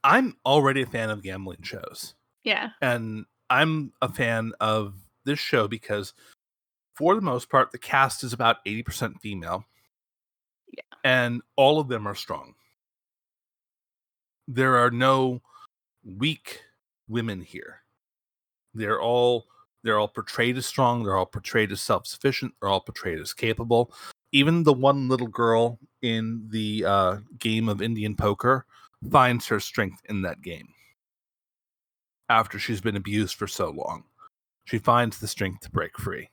[0.05, 2.15] I'm already a fan of gambling shows.
[2.45, 2.71] Yeah.
[2.81, 4.95] And I'm a fan of
[5.25, 6.15] this show because
[6.95, 9.65] for the most part the cast is about 80% female.
[10.73, 10.83] Yeah.
[11.05, 12.55] And all of them are strong.
[14.49, 15.43] There are no
[16.05, 16.61] weak
[17.09, 17.81] women here.
[18.75, 19.47] They're all
[19.85, 23.93] they're all portrayed as strong, they're all portrayed as self-sufficient, they're all portrayed as capable.
[24.31, 28.65] Even the one little girl in the uh, game of Indian poker
[29.11, 30.69] finds her strength in that game
[32.29, 34.05] after she's been abused for so long.
[34.65, 36.31] She finds the strength to break free.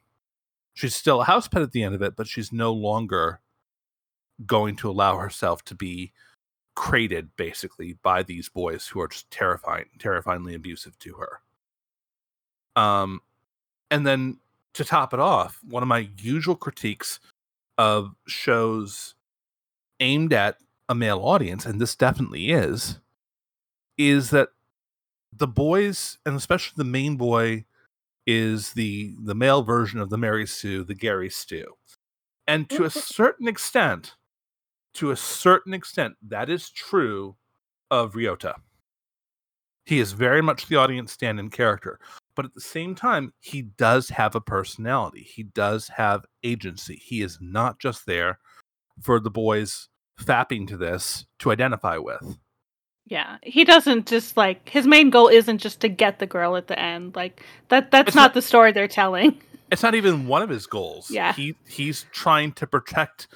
[0.73, 3.41] She's still a house pet at the end of it, but she's no longer
[4.45, 6.13] going to allow herself to be
[6.75, 11.41] crated basically by these boys who are just terrifying, terrifyingly abusive to her.
[12.81, 13.19] Um,
[13.91, 14.37] and then
[14.75, 17.19] to top it off, one of my usual critiques
[17.77, 19.15] of shows
[19.99, 22.99] aimed at a male audience, and this definitely is,
[23.97, 24.49] is that
[25.33, 27.65] the boys, and especially the main boy,
[28.31, 31.65] is the the male version of the Mary Sue, the Gary Stu.
[32.47, 34.13] And to a certain extent,
[34.93, 37.35] to a certain extent, that is true
[37.89, 38.53] of Ryota.
[39.85, 41.99] He is very much the audience stand in character.
[42.35, 45.23] But at the same time, he does have a personality.
[45.23, 47.01] He does have agency.
[47.03, 48.37] He is not just there
[49.01, 49.89] for the boys
[50.21, 52.37] fapping to this to identify with.
[53.09, 56.67] Yeah, he doesn't just like his main goal isn't just to get the girl at
[56.67, 57.15] the end.
[57.15, 59.39] Like that that's not, not, the story they're telling.
[59.71, 61.11] It's not even one of his goals.
[61.11, 61.31] Yeah.
[61.31, 63.27] He he's trying to protect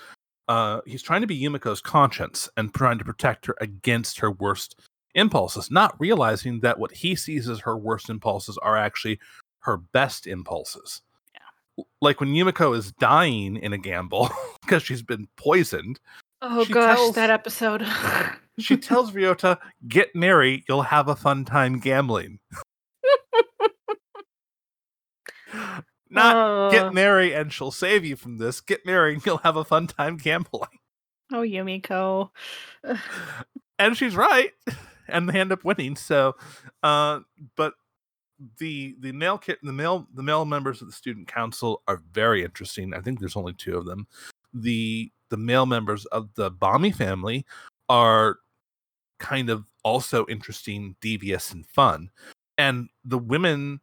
[0.47, 4.79] uh he's trying to be Yumeko's conscience and trying to protect her against her worst
[5.13, 9.19] impulses, not realizing that what he sees as her worst impulses are actually
[9.59, 11.03] her best impulses.
[11.35, 11.83] Yeah.
[12.01, 14.31] Like when Yumiko is dying in a gamble
[14.63, 15.99] because she's been poisoned,
[16.41, 17.85] Oh gosh, tells, that episode.
[18.59, 22.39] she tells Ryota, "Get Mary, you'll have a fun time gambling."
[26.13, 28.61] Not uh, get Mary and she'll save you from this.
[28.61, 30.69] Get Mary and you'll have a fun time gambling.
[31.31, 32.29] Oh, Yumeko.
[33.79, 34.51] and she's right.
[35.07, 35.95] And they end up winning.
[35.95, 36.35] So
[36.83, 37.21] uh
[37.55, 37.73] but
[38.59, 42.43] the the male kit the male the male members of the student council are very
[42.43, 42.93] interesting.
[42.93, 44.07] I think there's only two of them.
[44.53, 47.45] The the male members of the Bami family
[47.89, 48.37] are
[49.23, 52.09] kind of also interesting, devious, and fun.
[52.57, 53.79] And the women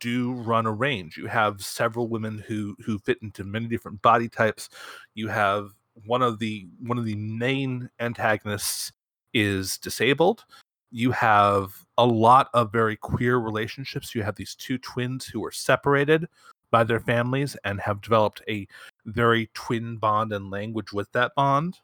[0.00, 1.18] do run a range.
[1.18, 4.70] You have several women who who fit into many different body types.
[5.14, 5.70] You have
[6.06, 8.90] one of the one of the main antagonists
[9.34, 10.44] is disabled.
[10.90, 14.14] You have a lot of very queer relationships.
[14.14, 16.26] You have these two twins who are separated
[16.70, 18.66] by their families and have developed a
[19.04, 21.78] very twin bond and language with that bond.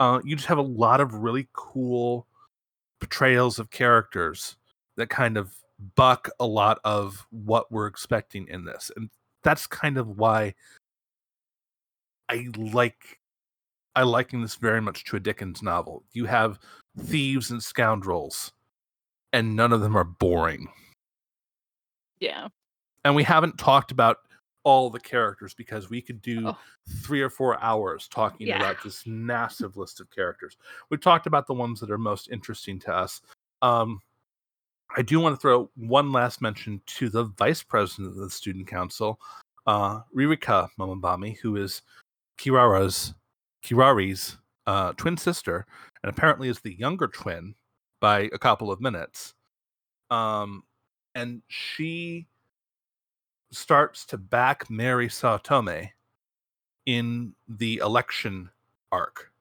[0.00, 2.26] Uh, you just have a lot of really cool
[3.00, 4.56] portrayals of characters
[4.96, 5.54] that kind of
[5.94, 8.90] buck a lot of what we're expecting in this.
[8.96, 9.10] And
[9.44, 10.54] that's kind of why
[12.28, 13.18] I like
[13.94, 16.02] I liken this very much to a Dickens novel.
[16.12, 16.58] You have
[16.98, 18.52] thieves and scoundrels,
[19.32, 20.68] and none of them are boring.
[22.20, 22.48] Yeah
[23.04, 24.18] and we haven't talked about
[24.64, 26.56] all the characters because we could do oh.
[27.02, 28.56] three or four hours talking yeah.
[28.56, 30.56] about this massive list of characters.
[30.90, 33.22] We've talked about the ones that are most interesting to us.
[33.62, 34.00] Um,
[34.96, 38.66] I do want to throw one last mention to the vice president of the student
[38.66, 39.20] council,
[39.66, 41.82] uh, Ririka Momobami, who is
[42.38, 43.14] Kirara's
[43.64, 44.36] Kirari's
[44.66, 45.66] uh, twin sister,
[46.02, 47.54] and apparently is the younger twin
[48.00, 49.34] by a couple of minutes.
[50.10, 50.64] Um,
[51.14, 52.26] and she
[53.52, 55.90] starts to back Mary Saotome
[56.86, 58.50] in the election
[58.92, 59.32] arc,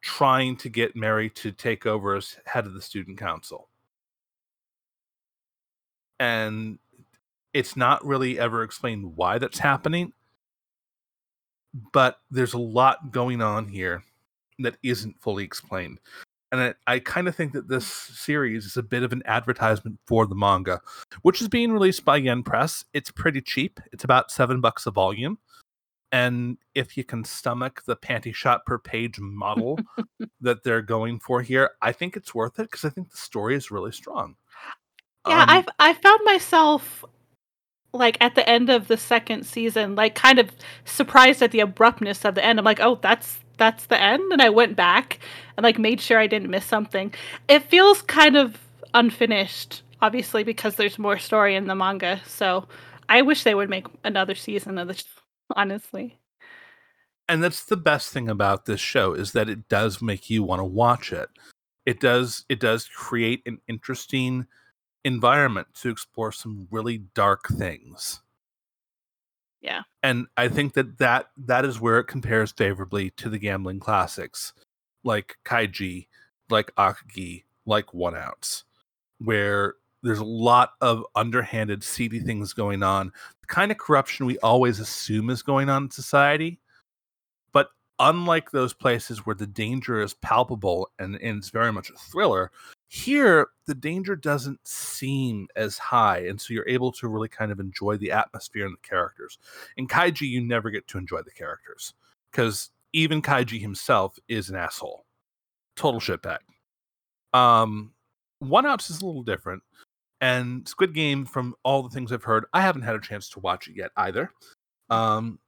[0.00, 3.68] trying to get Mary to take over as head of the student council.
[6.20, 6.78] And
[7.52, 10.12] it's not really ever explained why that's happening,
[11.92, 14.04] but there's a lot going on here
[14.60, 15.98] that isn't fully explained
[16.54, 19.98] and I, I kind of think that this series is a bit of an advertisement
[20.06, 20.80] for the manga,
[21.22, 22.84] which is being released by Yen Press.
[22.92, 23.80] It's pretty cheap.
[23.92, 25.38] It's about seven bucks a volume,
[26.12, 29.80] And if you can stomach the panty shot per page model
[30.40, 33.56] that they're going for here, I think it's worth it because I think the story
[33.56, 34.36] is really strong.
[35.26, 37.04] Yeah, Um, I've I found myself
[37.92, 40.50] like at the end of the second season, like kind of
[40.84, 42.60] surprised at the abruptness of the end.
[42.60, 45.20] I'm like, oh, that's that's the end, and I went back
[45.56, 47.12] and like made sure I didn't miss something.
[47.48, 48.58] It feels kind of
[48.94, 52.20] unfinished, obviously because there's more story in the manga.
[52.26, 52.66] So
[53.08, 55.04] I wish they would make another season of this.
[55.56, 56.18] Honestly,
[57.28, 60.60] and that's the best thing about this show is that it does make you want
[60.60, 61.28] to watch it
[61.86, 64.46] it does it does create an interesting
[65.04, 68.22] environment to explore some really dark things
[69.64, 69.80] Yeah.
[70.02, 74.52] and i think that that that is where it compares favorably to the gambling classics
[75.04, 76.08] like kaiji
[76.50, 78.64] like akagi like one outs
[79.18, 83.10] where there's a lot of underhanded seedy things going on
[83.40, 86.60] the kind of corruption we always assume is going on in society
[87.52, 91.94] but unlike those places where the danger is palpable and, and it's very much a
[91.94, 92.50] thriller
[92.88, 97.58] here the danger doesn't seem as high and so you're able to really kind of
[97.58, 99.38] enjoy the atmosphere and the characters.
[99.76, 101.94] In kaiji you never get to enjoy the characters
[102.30, 105.04] because even kaiji himself is an asshole.
[105.76, 106.38] Total shitbag.
[107.32, 107.92] Um
[108.38, 109.62] one outs is a little different
[110.20, 113.40] and squid game from all the things i've heard i haven't had a chance to
[113.40, 114.30] watch it yet either.
[114.90, 115.38] Um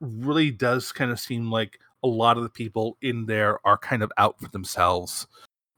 [0.00, 4.02] really does kind of seem like a lot of the people in there are kind
[4.02, 5.26] of out for themselves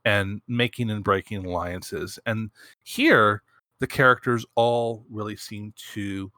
[0.04, 2.18] and making and breaking alliances.
[2.26, 2.50] And
[2.84, 3.42] here,
[3.80, 6.30] the characters all really seem to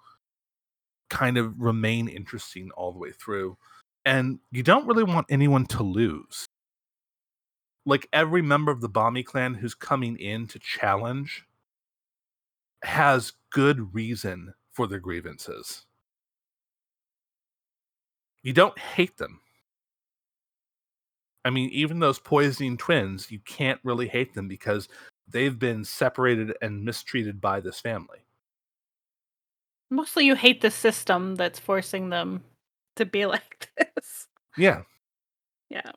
[1.11, 3.57] kind of remain interesting all the way through.
[4.05, 6.47] And you don't really want anyone to lose.
[7.87, 11.45] Like every member of the Bommy clan who's coming in to challenge
[12.83, 15.85] has good reason for their grievances
[18.45, 19.41] you don't hate them.
[21.45, 24.89] I mean, even those poisoning twins, you can't really hate them because
[25.29, 28.19] they've been separated and mistreated by this family.
[29.91, 32.43] mostly you hate the system that's forcing them
[32.97, 34.27] to be like this.
[34.57, 34.83] Yeah.
[35.71, 35.93] Yeah.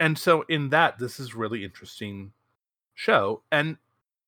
[0.00, 2.32] And so in that this is really interesting
[2.94, 3.76] show and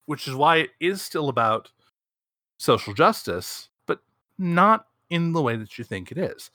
[0.07, 1.71] which is why it is still about
[2.59, 4.01] social justice, but
[4.39, 6.51] not in the way that you think it is.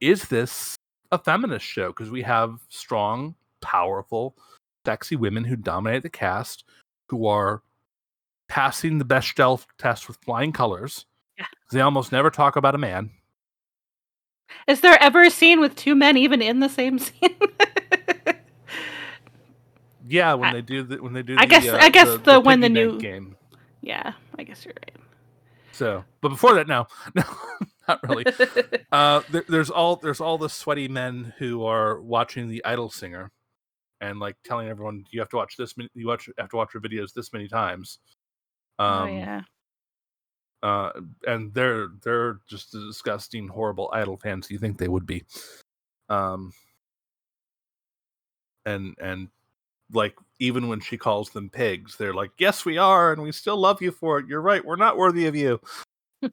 [0.00, 0.76] Is this
[1.12, 4.34] a feminist show because we have strong, powerful,
[4.84, 6.64] sexy women who dominate the cast,
[7.08, 7.62] who are
[8.48, 11.06] passing the Bechdel test with flying colors.
[11.38, 11.46] Yeah.
[11.70, 13.10] They almost never talk about a man.
[14.66, 17.36] Is there ever a scene with two men even in the same scene?
[20.08, 21.36] Yeah, when I- they do the, when they do.
[21.38, 23.36] I the, guess- uh, I guess the- when the piggy bank new- game.
[23.80, 24.96] yeah, I guess you're right.
[25.72, 27.22] So, but before that, no, no,
[27.88, 28.24] not really.
[28.92, 33.30] Uh, there, there's all there's all the sweaty men who are watching the Idol singer,
[34.00, 35.76] and like telling everyone you have to watch this.
[35.76, 37.98] many- You watch have to watch her videos this many times.
[38.78, 39.42] Um, oh yeah.
[40.62, 40.90] uh,
[41.26, 45.24] and they're they're just the disgusting, horrible idol fans you think they would be.
[46.08, 46.52] Um,
[48.66, 49.28] and and
[49.92, 53.56] like even when she calls them pigs, they're like, "Yes, we are, and we still
[53.56, 54.26] love you for it.
[54.26, 54.64] You're right.
[54.64, 55.60] We're not worthy of you."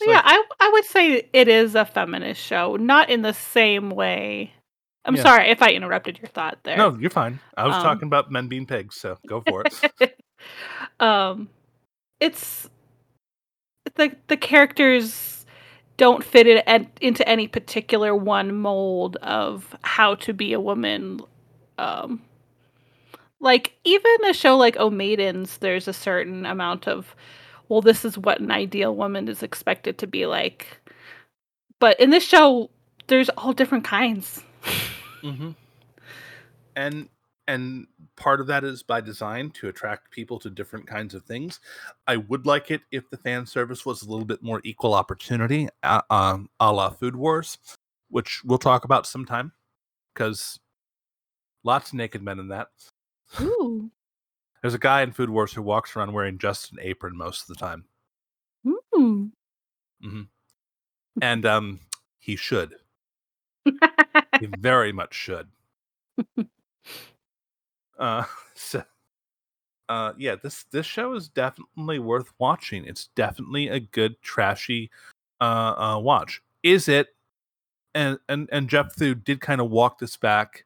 [0.00, 3.32] It's yeah, like- I I would say it is a feminist show, not in the
[3.34, 4.52] same way.
[5.04, 5.22] I'm Yeah.
[5.22, 6.76] sorry if I interrupted your thought there.
[6.76, 7.40] No, you're fine.
[7.56, 10.18] I was Um, talking about men being pigs, so go for it.
[11.00, 11.48] um
[12.20, 12.68] it's
[13.94, 15.44] the the characters
[15.96, 16.64] don't fit it
[17.00, 21.20] into any particular one mold of how to be a woman
[21.78, 22.22] um
[23.40, 27.14] like even a show like oh maidens there's a certain amount of
[27.72, 30.78] well this is what an ideal woman is expected to be like
[31.78, 32.70] but in this show
[33.06, 34.42] there's all different kinds
[35.22, 35.50] hmm
[36.76, 37.08] And
[37.48, 41.60] and part of that is by design to attract people to different kinds of things.
[42.06, 45.68] I would like it if the fan service was a little bit more equal opportunity,
[45.82, 47.58] uh, um, a la Food Wars,
[48.08, 49.52] which we'll talk about sometime,
[50.14, 50.60] because
[51.64, 52.68] lots of naked men in that.
[53.40, 53.90] ooh
[54.62, 57.48] There's a guy in Food Wars who walks around wearing just an apron most of
[57.48, 57.84] the time,
[58.66, 59.32] ooh
[61.20, 61.80] and um,
[62.18, 62.74] he should.
[63.64, 65.48] He very much should.
[67.98, 68.82] Uh, so,
[69.88, 72.84] uh, yeah, this this show is definitely worth watching.
[72.84, 74.90] It's definitely a good trashy
[75.40, 76.42] uh, uh watch.
[76.62, 77.08] Is it?
[77.94, 80.64] And and and Jeff Thu did kind of walk this back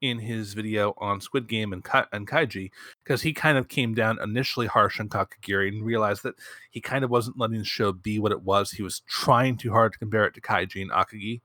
[0.00, 2.70] in his video on Squid Game and, Ka- and Kaiji
[3.02, 6.34] because he kind of came down initially harsh on Kakegurui and realized that
[6.70, 8.70] he kind of wasn't letting the show be what it was.
[8.70, 11.40] He was trying too hard to compare it to Kaiji and Akagi.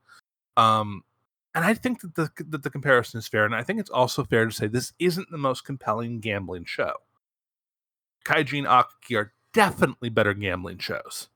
[0.56, 1.02] Um,
[1.54, 4.24] and I think that the that the comparison is fair, and I think it's also
[4.24, 6.92] fair to say this isn't the most compelling gambling show.
[8.24, 11.28] Kaiji and Akagi are definitely better gambling shows.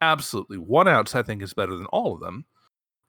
[0.00, 2.44] Absolutely, One Outs I think is better than all of them,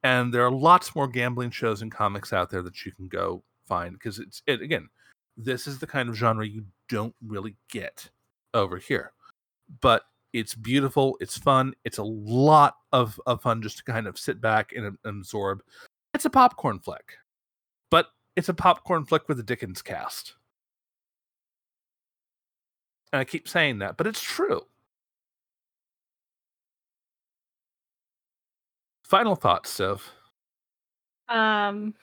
[0.04, 3.44] and there are lots more gambling shows and comics out there that you can go
[3.66, 4.90] find because it's it, again,
[5.38, 8.10] this is the kind of genre you don't really get
[8.54, 9.14] over here,
[9.82, 14.18] but it's beautiful, it's fun, it's a lot of, of fun just to kind of
[14.18, 15.62] sit back and, and absorb
[16.14, 17.18] it's a popcorn flick,
[17.92, 20.36] but it's a popcorn flick with a Dickens cast.
[23.12, 24.62] And I keep saying that, but it's true.
[29.10, 30.12] Final thoughts, Soph.
[31.30, 31.96] Um,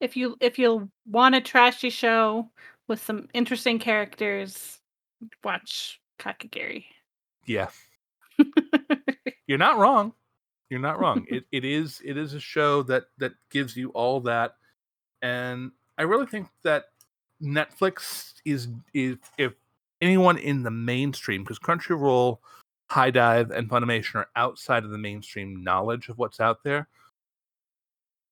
[0.00, 2.48] if you if you want a trashy show
[2.86, 4.78] with some interesting characters,
[5.42, 6.84] watch Kakegurui.
[7.44, 7.70] Yeah,
[9.48, 10.12] you're not wrong.
[10.70, 11.26] You're not wrong.
[11.28, 14.54] it it is it is a show that that gives you all that,
[15.22, 16.84] and I really think that
[17.42, 19.54] Netflix is is if
[20.00, 22.38] anyone in the mainstream because Crunchyroll,
[22.94, 26.88] HIDIVE, and Funimation are outside of the mainstream knowledge of what's out there.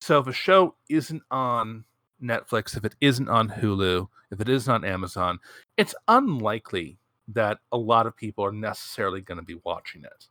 [0.00, 1.84] So if a show isn't on
[2.22, 5.38] Netflix, if it isn't on Hulu, if it isn't on Amazon,
[5.76, 6.98] it's unlikely
[7.28, 10.26] that a lot of people are necessarily going to be watching it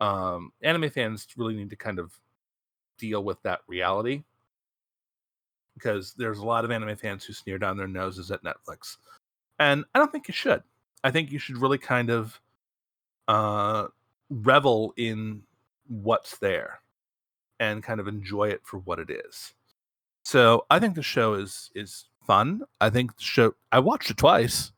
[0.00, 2.18] um, anime fans really need to kind of
[2.98, 4.22] deal with that reality
[5.74, 8.96] because there's a lot of anime fans who sneer down their noses at Netflix,
[9.58, 10.62] and I don't think you should.
[11.04, 12.40] I think you should really kind of
[13.28, 13.88] uh,
[14.30, 15.42] revel in
[15.88, 16.80] what's there
[17.60, 19.54] and kind of enjoy it for what it is.
[20.24, 22.62] So I think the show is is fun.
[22.80, 24.72] I think the show I watched it twice.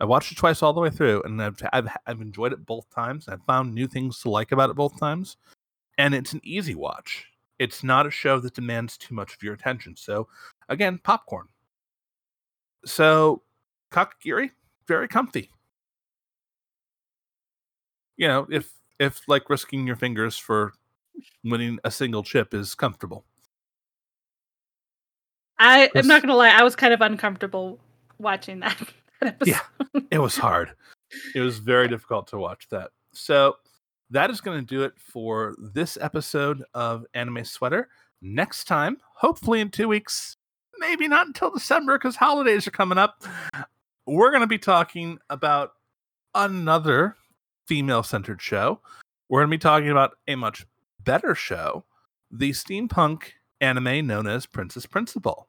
[0.00, 2.90] I watched it twice all the way through, and I've, I've I've enjoyed it both
[2.94, 3.28] times.
[3.28, 5.36] I've found new things to like about it both times,
[5.96, 7.26] and it's an easy watch.
[7.58, 9.94] It's not a show that demands too much of your attention.
[9.96, 10.26] So,
[10.68, 11.46] again, popcorn.
[12.84, 13.42] So,
[13.92, 14.50] Kakegurui,
[14.88, 15.50] very comfy.
[18.16, 20.72] You know, if if like risking your fingers for
[21.44, 23.24] winning a single chip is comfortable.
[25.58, 27.78] I am not gonna lie, I was kind of uncomfortable
[28.18, 28.78] watching that.
[29.44, 29.60] yeah,
[30.10, 30.72] it was hard.
[31.34, 32.90] It was very difficult to watch that.
[33.12, 33.56] So
[34.10, 37.88] that is going to do it for this episode of Anime Sweater.
[38.20, 40.36] Next time, hopefully in two weeks,
[40.78, 43.24] maybe not until December because holidays are coming up,
[44.06, 45.72] we're going to be talking about
[46.34, 47.16] another
[47.66, 48.80] female centered show.
[49.28, 50.66] We're going to be talking about a much
[51.00, 51.84] better show,
[52.30, 55.48] the steampunk anime known as Princess Principal.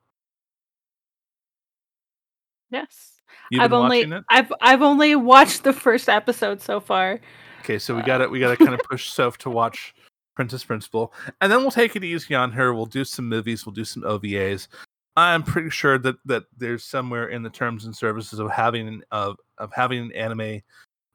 [2.70, 3.22] Yes.
[3.59, 7.20] I've only I've I've only watched the first episode so far.
[7.61, 8.32] Okay, so we uh, got it.
[8.32, 9.93] we got to kind of push Soph to watch
[10.36, 12.74] Princess Principal, and then we'll take it easy on her.
[12.74, 13.66] We'll do some movies.
[13.66, 14.68] We'll do some OVAs.
[15.16, 19.38] I'm pretty sure that that there's somewhere in the terms and services of having of
[19.57, 20.61] of having an anime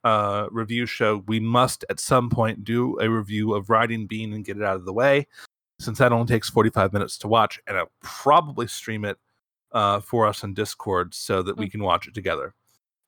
[0.05, 4.45] uh, review show, we must at some point do a review of Riding Bean and
[4.45, 5.27] get it out of the way,
[5.79, 9.19] since that only takes 45 minutes to watch, and I'll probably stream it
[9.73, 11.73] uh, for us on Discord so that we mm.
[11.73, 12.55] can watch it together.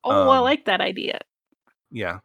[0.05, 1.21] Oh, um, I like that idea.
[1.91, 2.21] Yeah.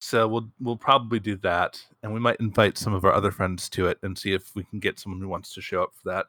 [0.00, 3.68] So we'll we'll probably do that, and we might invite some of our other friends
[3.70, 6.10] to it and see if we can get someone who wants to show up for
[6.10, 6.26] that.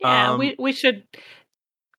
[0.00, 1.04] Yeah, um, we we should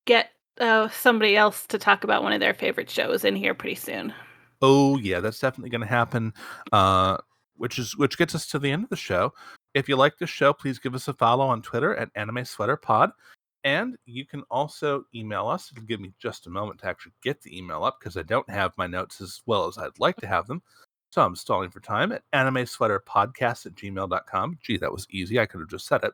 [0.05, 3.76] get uh, somebody else to talk about one of their favorite shows in here pretty
[3.76, 4.14] soon.
[4.62, 6.34] Oh yeah, that's definitely going to happen.
[6.72, 7.18] Uh,
[7.57, 9.34] which is which gets us to the end of the show.
[9.74, 12.76] If you like the show, please give us a follow on Twitter at Anime Sweater
[12.76, 13.12] Pod.
[13.64, 15.72] And you can also email us.
[15.72, 18.49] It'll give me just a moment to actually get the email up because I don't
[18.49, 20.64] have my notes as well as I'd like to have them.
[21.12, 24.57] So I'm stalling for time at anime sweater podcast at gmail.com.
[24.64, 25.39] Gee, that was easy.
[25.39, 26.14] I could have just said it.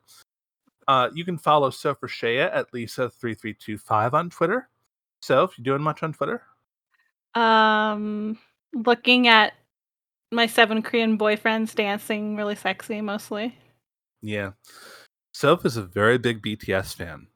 [0.88, 4.70] Uh, you can follow Soph Shea at Lisa3325 on Twitter.
[5.22, 6.43] So if you're doing much on Twitter?
[7.36, 8.38] Um,
[8.73, 9.53] looking at
[10.32, 13.55] my seven Korean boyfriends dancing really sexy mostly.
[14.21, 14.51] Yeah.
[15.34, 17.28] Soph is a very big BTS fan.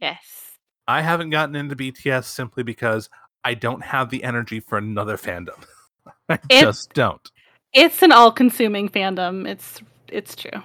[0.00, 0.56] Yes.
[0.86, 3.08] I haven't gotten into BTS simply because
[3.44, 5.64] I don't have the energy for another fandom.
[6.28, 7.30] I just don't.
[7.72, 9.48] It's an all-consuming fandom.
[9.48, 10.62] It's it's true.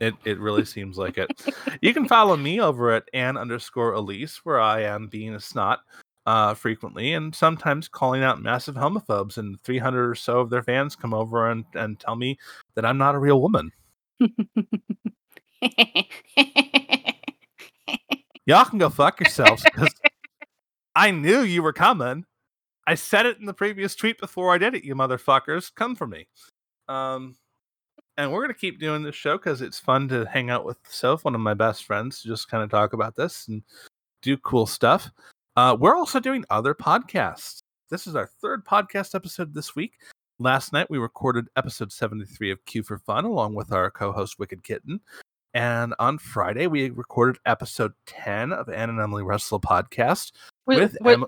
[0.00, 1.30] It it really seems like it.
[1.82, 5.80] You can follow me over at Ann underscore Elise, where I am being a snot
[6.26, 9.38] uh, frequently and sometimes calling out massive homophobes.
[9.38, 12.38] And 300 or so of their fans come over and, and tell me
[12.74, 13.72] that I'm not a real woman.
[18.46, 19.94] y'all can go fuck yourselves because
[20.96, 22.24] I knew you were coming.
[22.86, 25.74] I said it in the previous tweet before I did it, you motherfuckers.
[25.74, 26.28] Come for me.
[26.88, 27.36] Um,
[28.16, 31.24] and we're gonna keep doing this show because it's fun to hang out with Soph,
[31.24, 33.62] one of my best friends, to just kind of talk about this and
[34.22, 35.10] do cool stuff.
[35.56, 37.60] Uh, we're also doing other podcasts.
[37.88, 39.94] This is our third podcast episode this week.
[40.38, 44.62] Last night we recorded episode 73 of Q for Fun along with our co-host Wicked
[44.62, 45.00] Kitten.
[45.54, 50.32] And on Friday we recorded episode 10 of Ann and Emily Wrestle podcast
[50.66, 51.24] Was, with was, Em-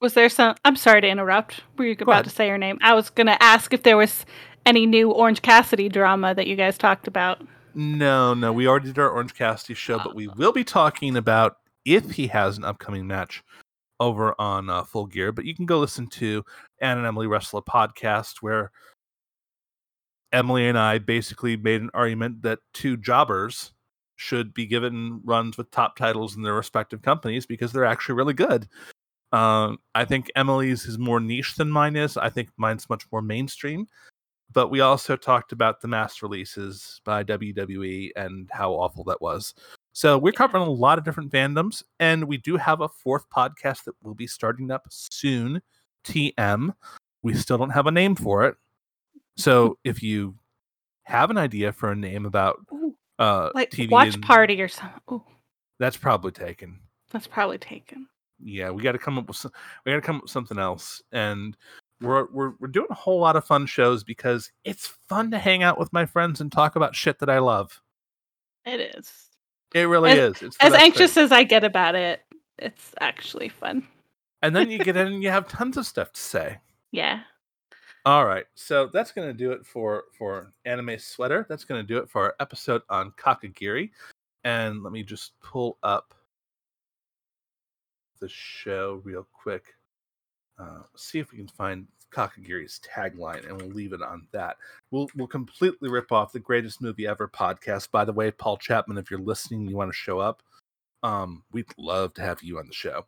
[0.00, 0.54] was there some?
[0.64, 1.64] I'm sorry to interrupt.
[1.76, 2.24] Were you about ahead.
[2.26, 2.78] to say your name?
[2.80, 4.24] I was going to ask if there was
[4.64, 7.42] any new Orange Cassidy drama that you guys talked about.
[7.74, 11.56] No, no, we already did our Orange Cassidy show, but we will be talking about
[11.84, 13.42] if he has an upcoming match
[14.04, 15.32] over on uh, Full Gear.
[15.32, 16.44] But you can go listen to
[16.80, 18.70] Ann and Emily Wrestle a podcast where
[20.32, 23.72] Emily and I basically made an argument that two jobbers
[24.16, 28.34] should be given runs with top titles in their respective companies because they're actually really
[28.34, 28.68] good.
[29.32, 32.16] Um, I think Emily's is more niche than mine is.
[32.16, 33.86] I think mine's much more mainstream.
[34.52, 39.54] But we also talked about the mass releases by WWE and how awful that was.
[39.96, 43.84] So we're covering a lot of different fandoms, and we do have a fourth podcast
[43.84, 45.62] that will be starting up soon.
[46.04, 46.74] TM.
[47.22, 48.56] We still don't have a name for it.
[49.36, 50.34] So if you
[51.04, 52.58] have an idea for a name about
[53.18, 55.00] uh like TV Watch and- Party or something.
[55.12, 55.22] Ooh,
[55.78, 56.80] that's probably taken.
[57.10, 58.06] that's probably taken.
[58.42, 59.52] yeah, we got to come up with some,
[59.86, 61.56] we got to come up with something else, and
[62.00, 65.62] we're we're we're doing a whole lot of fun shows because it's fun to hang
[65.62, 67.80] out with my friends and talk about shit that I love.
[68.66, 69.10] It is.
[69.74, 70.40] It really is.
[70.40, 70.82] It's As best thing.
[70.82, 72.22] anxious as I get about it,
[72.58, 73.86] it's actually fun.
[74.42, 76.58] and then you get in and you have tons of stuff to say.
[76.92, 77.20] Yeah.
[78.06, 81.46] All right, so that's gonna do it for for anime sweater.
[81.48, 83.90] That's gonna do it for our episode on Kakegurui.
[84.44, 86.14] And let me just pull up
[88.20, 89.74] the show real quick.
[90.58, 94.56] Uh, see if we can find Kakegurui's tagline, and we'll leave it on that.
[94.90, 97.90] We'll we'll completely rip off the greatest movie ever podcast.
[97.90, 100.42] By the way, Paul Chapman, if you're listening, you want to show up.
[101.02, 103.04] Um, we'd love to have you on the show,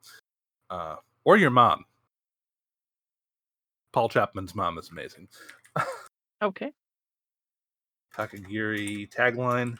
[0.71, 1.85] uh, or your mom.
[3.93, 5.29] Paul Chapman's mom is amazing.
[6.43, 6.71] Okay.
[8.15, 9.79] Kakegurui tagline.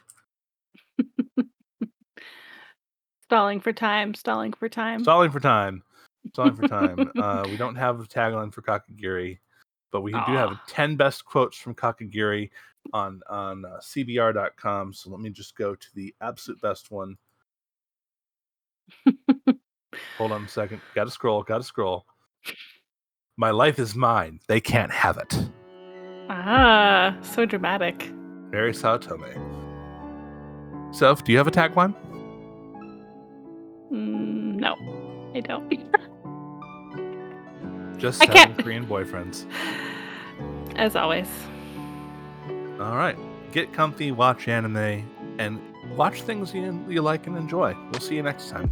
[3.23, 4.13] Stalling for time.
[4.15, 5.01] Stalling for time.
[5.01, 5.83] Stalling for time.
[6.33, 7.11] Stalling for time.
[7.21, 9.39] uh, we don't have a tagline for Kakegurui,
[9.91, 12.49] but we do have 10 best quotes from Kakegurui
[12.93, 14.93] on on uh, cbr.com.
[14.93, 17.17] So let me just go to the absolute best one.
[20.17, 20.81] Hold on a second.
[20.95, 21.43] Got to scroll.
[21.43, 22.05] Got to scroll.
[23.37, 24.39] My life is mine.
[24.47, 25.37] They can't have it.
[26.29, 28.11] ah, so dramatic.
[28.51, 29.35] Mary Saotome.
[30.93, 31.93] Soph, do you have a tagline?
[33.91, 34.75] Mm, no,
[35.35, 35.71] I don't.
[37.97, 39.45] Just I having can't- Korean boyfriends.
[40.75, 41.27] As always.
[42.79, 43.17] All right.
[43.51, 45.59] Get comfy, watch anime, and
[45.95, 47.75] watch things you, you like and enjoy.
[47.91, 48.69] We'll see you next time.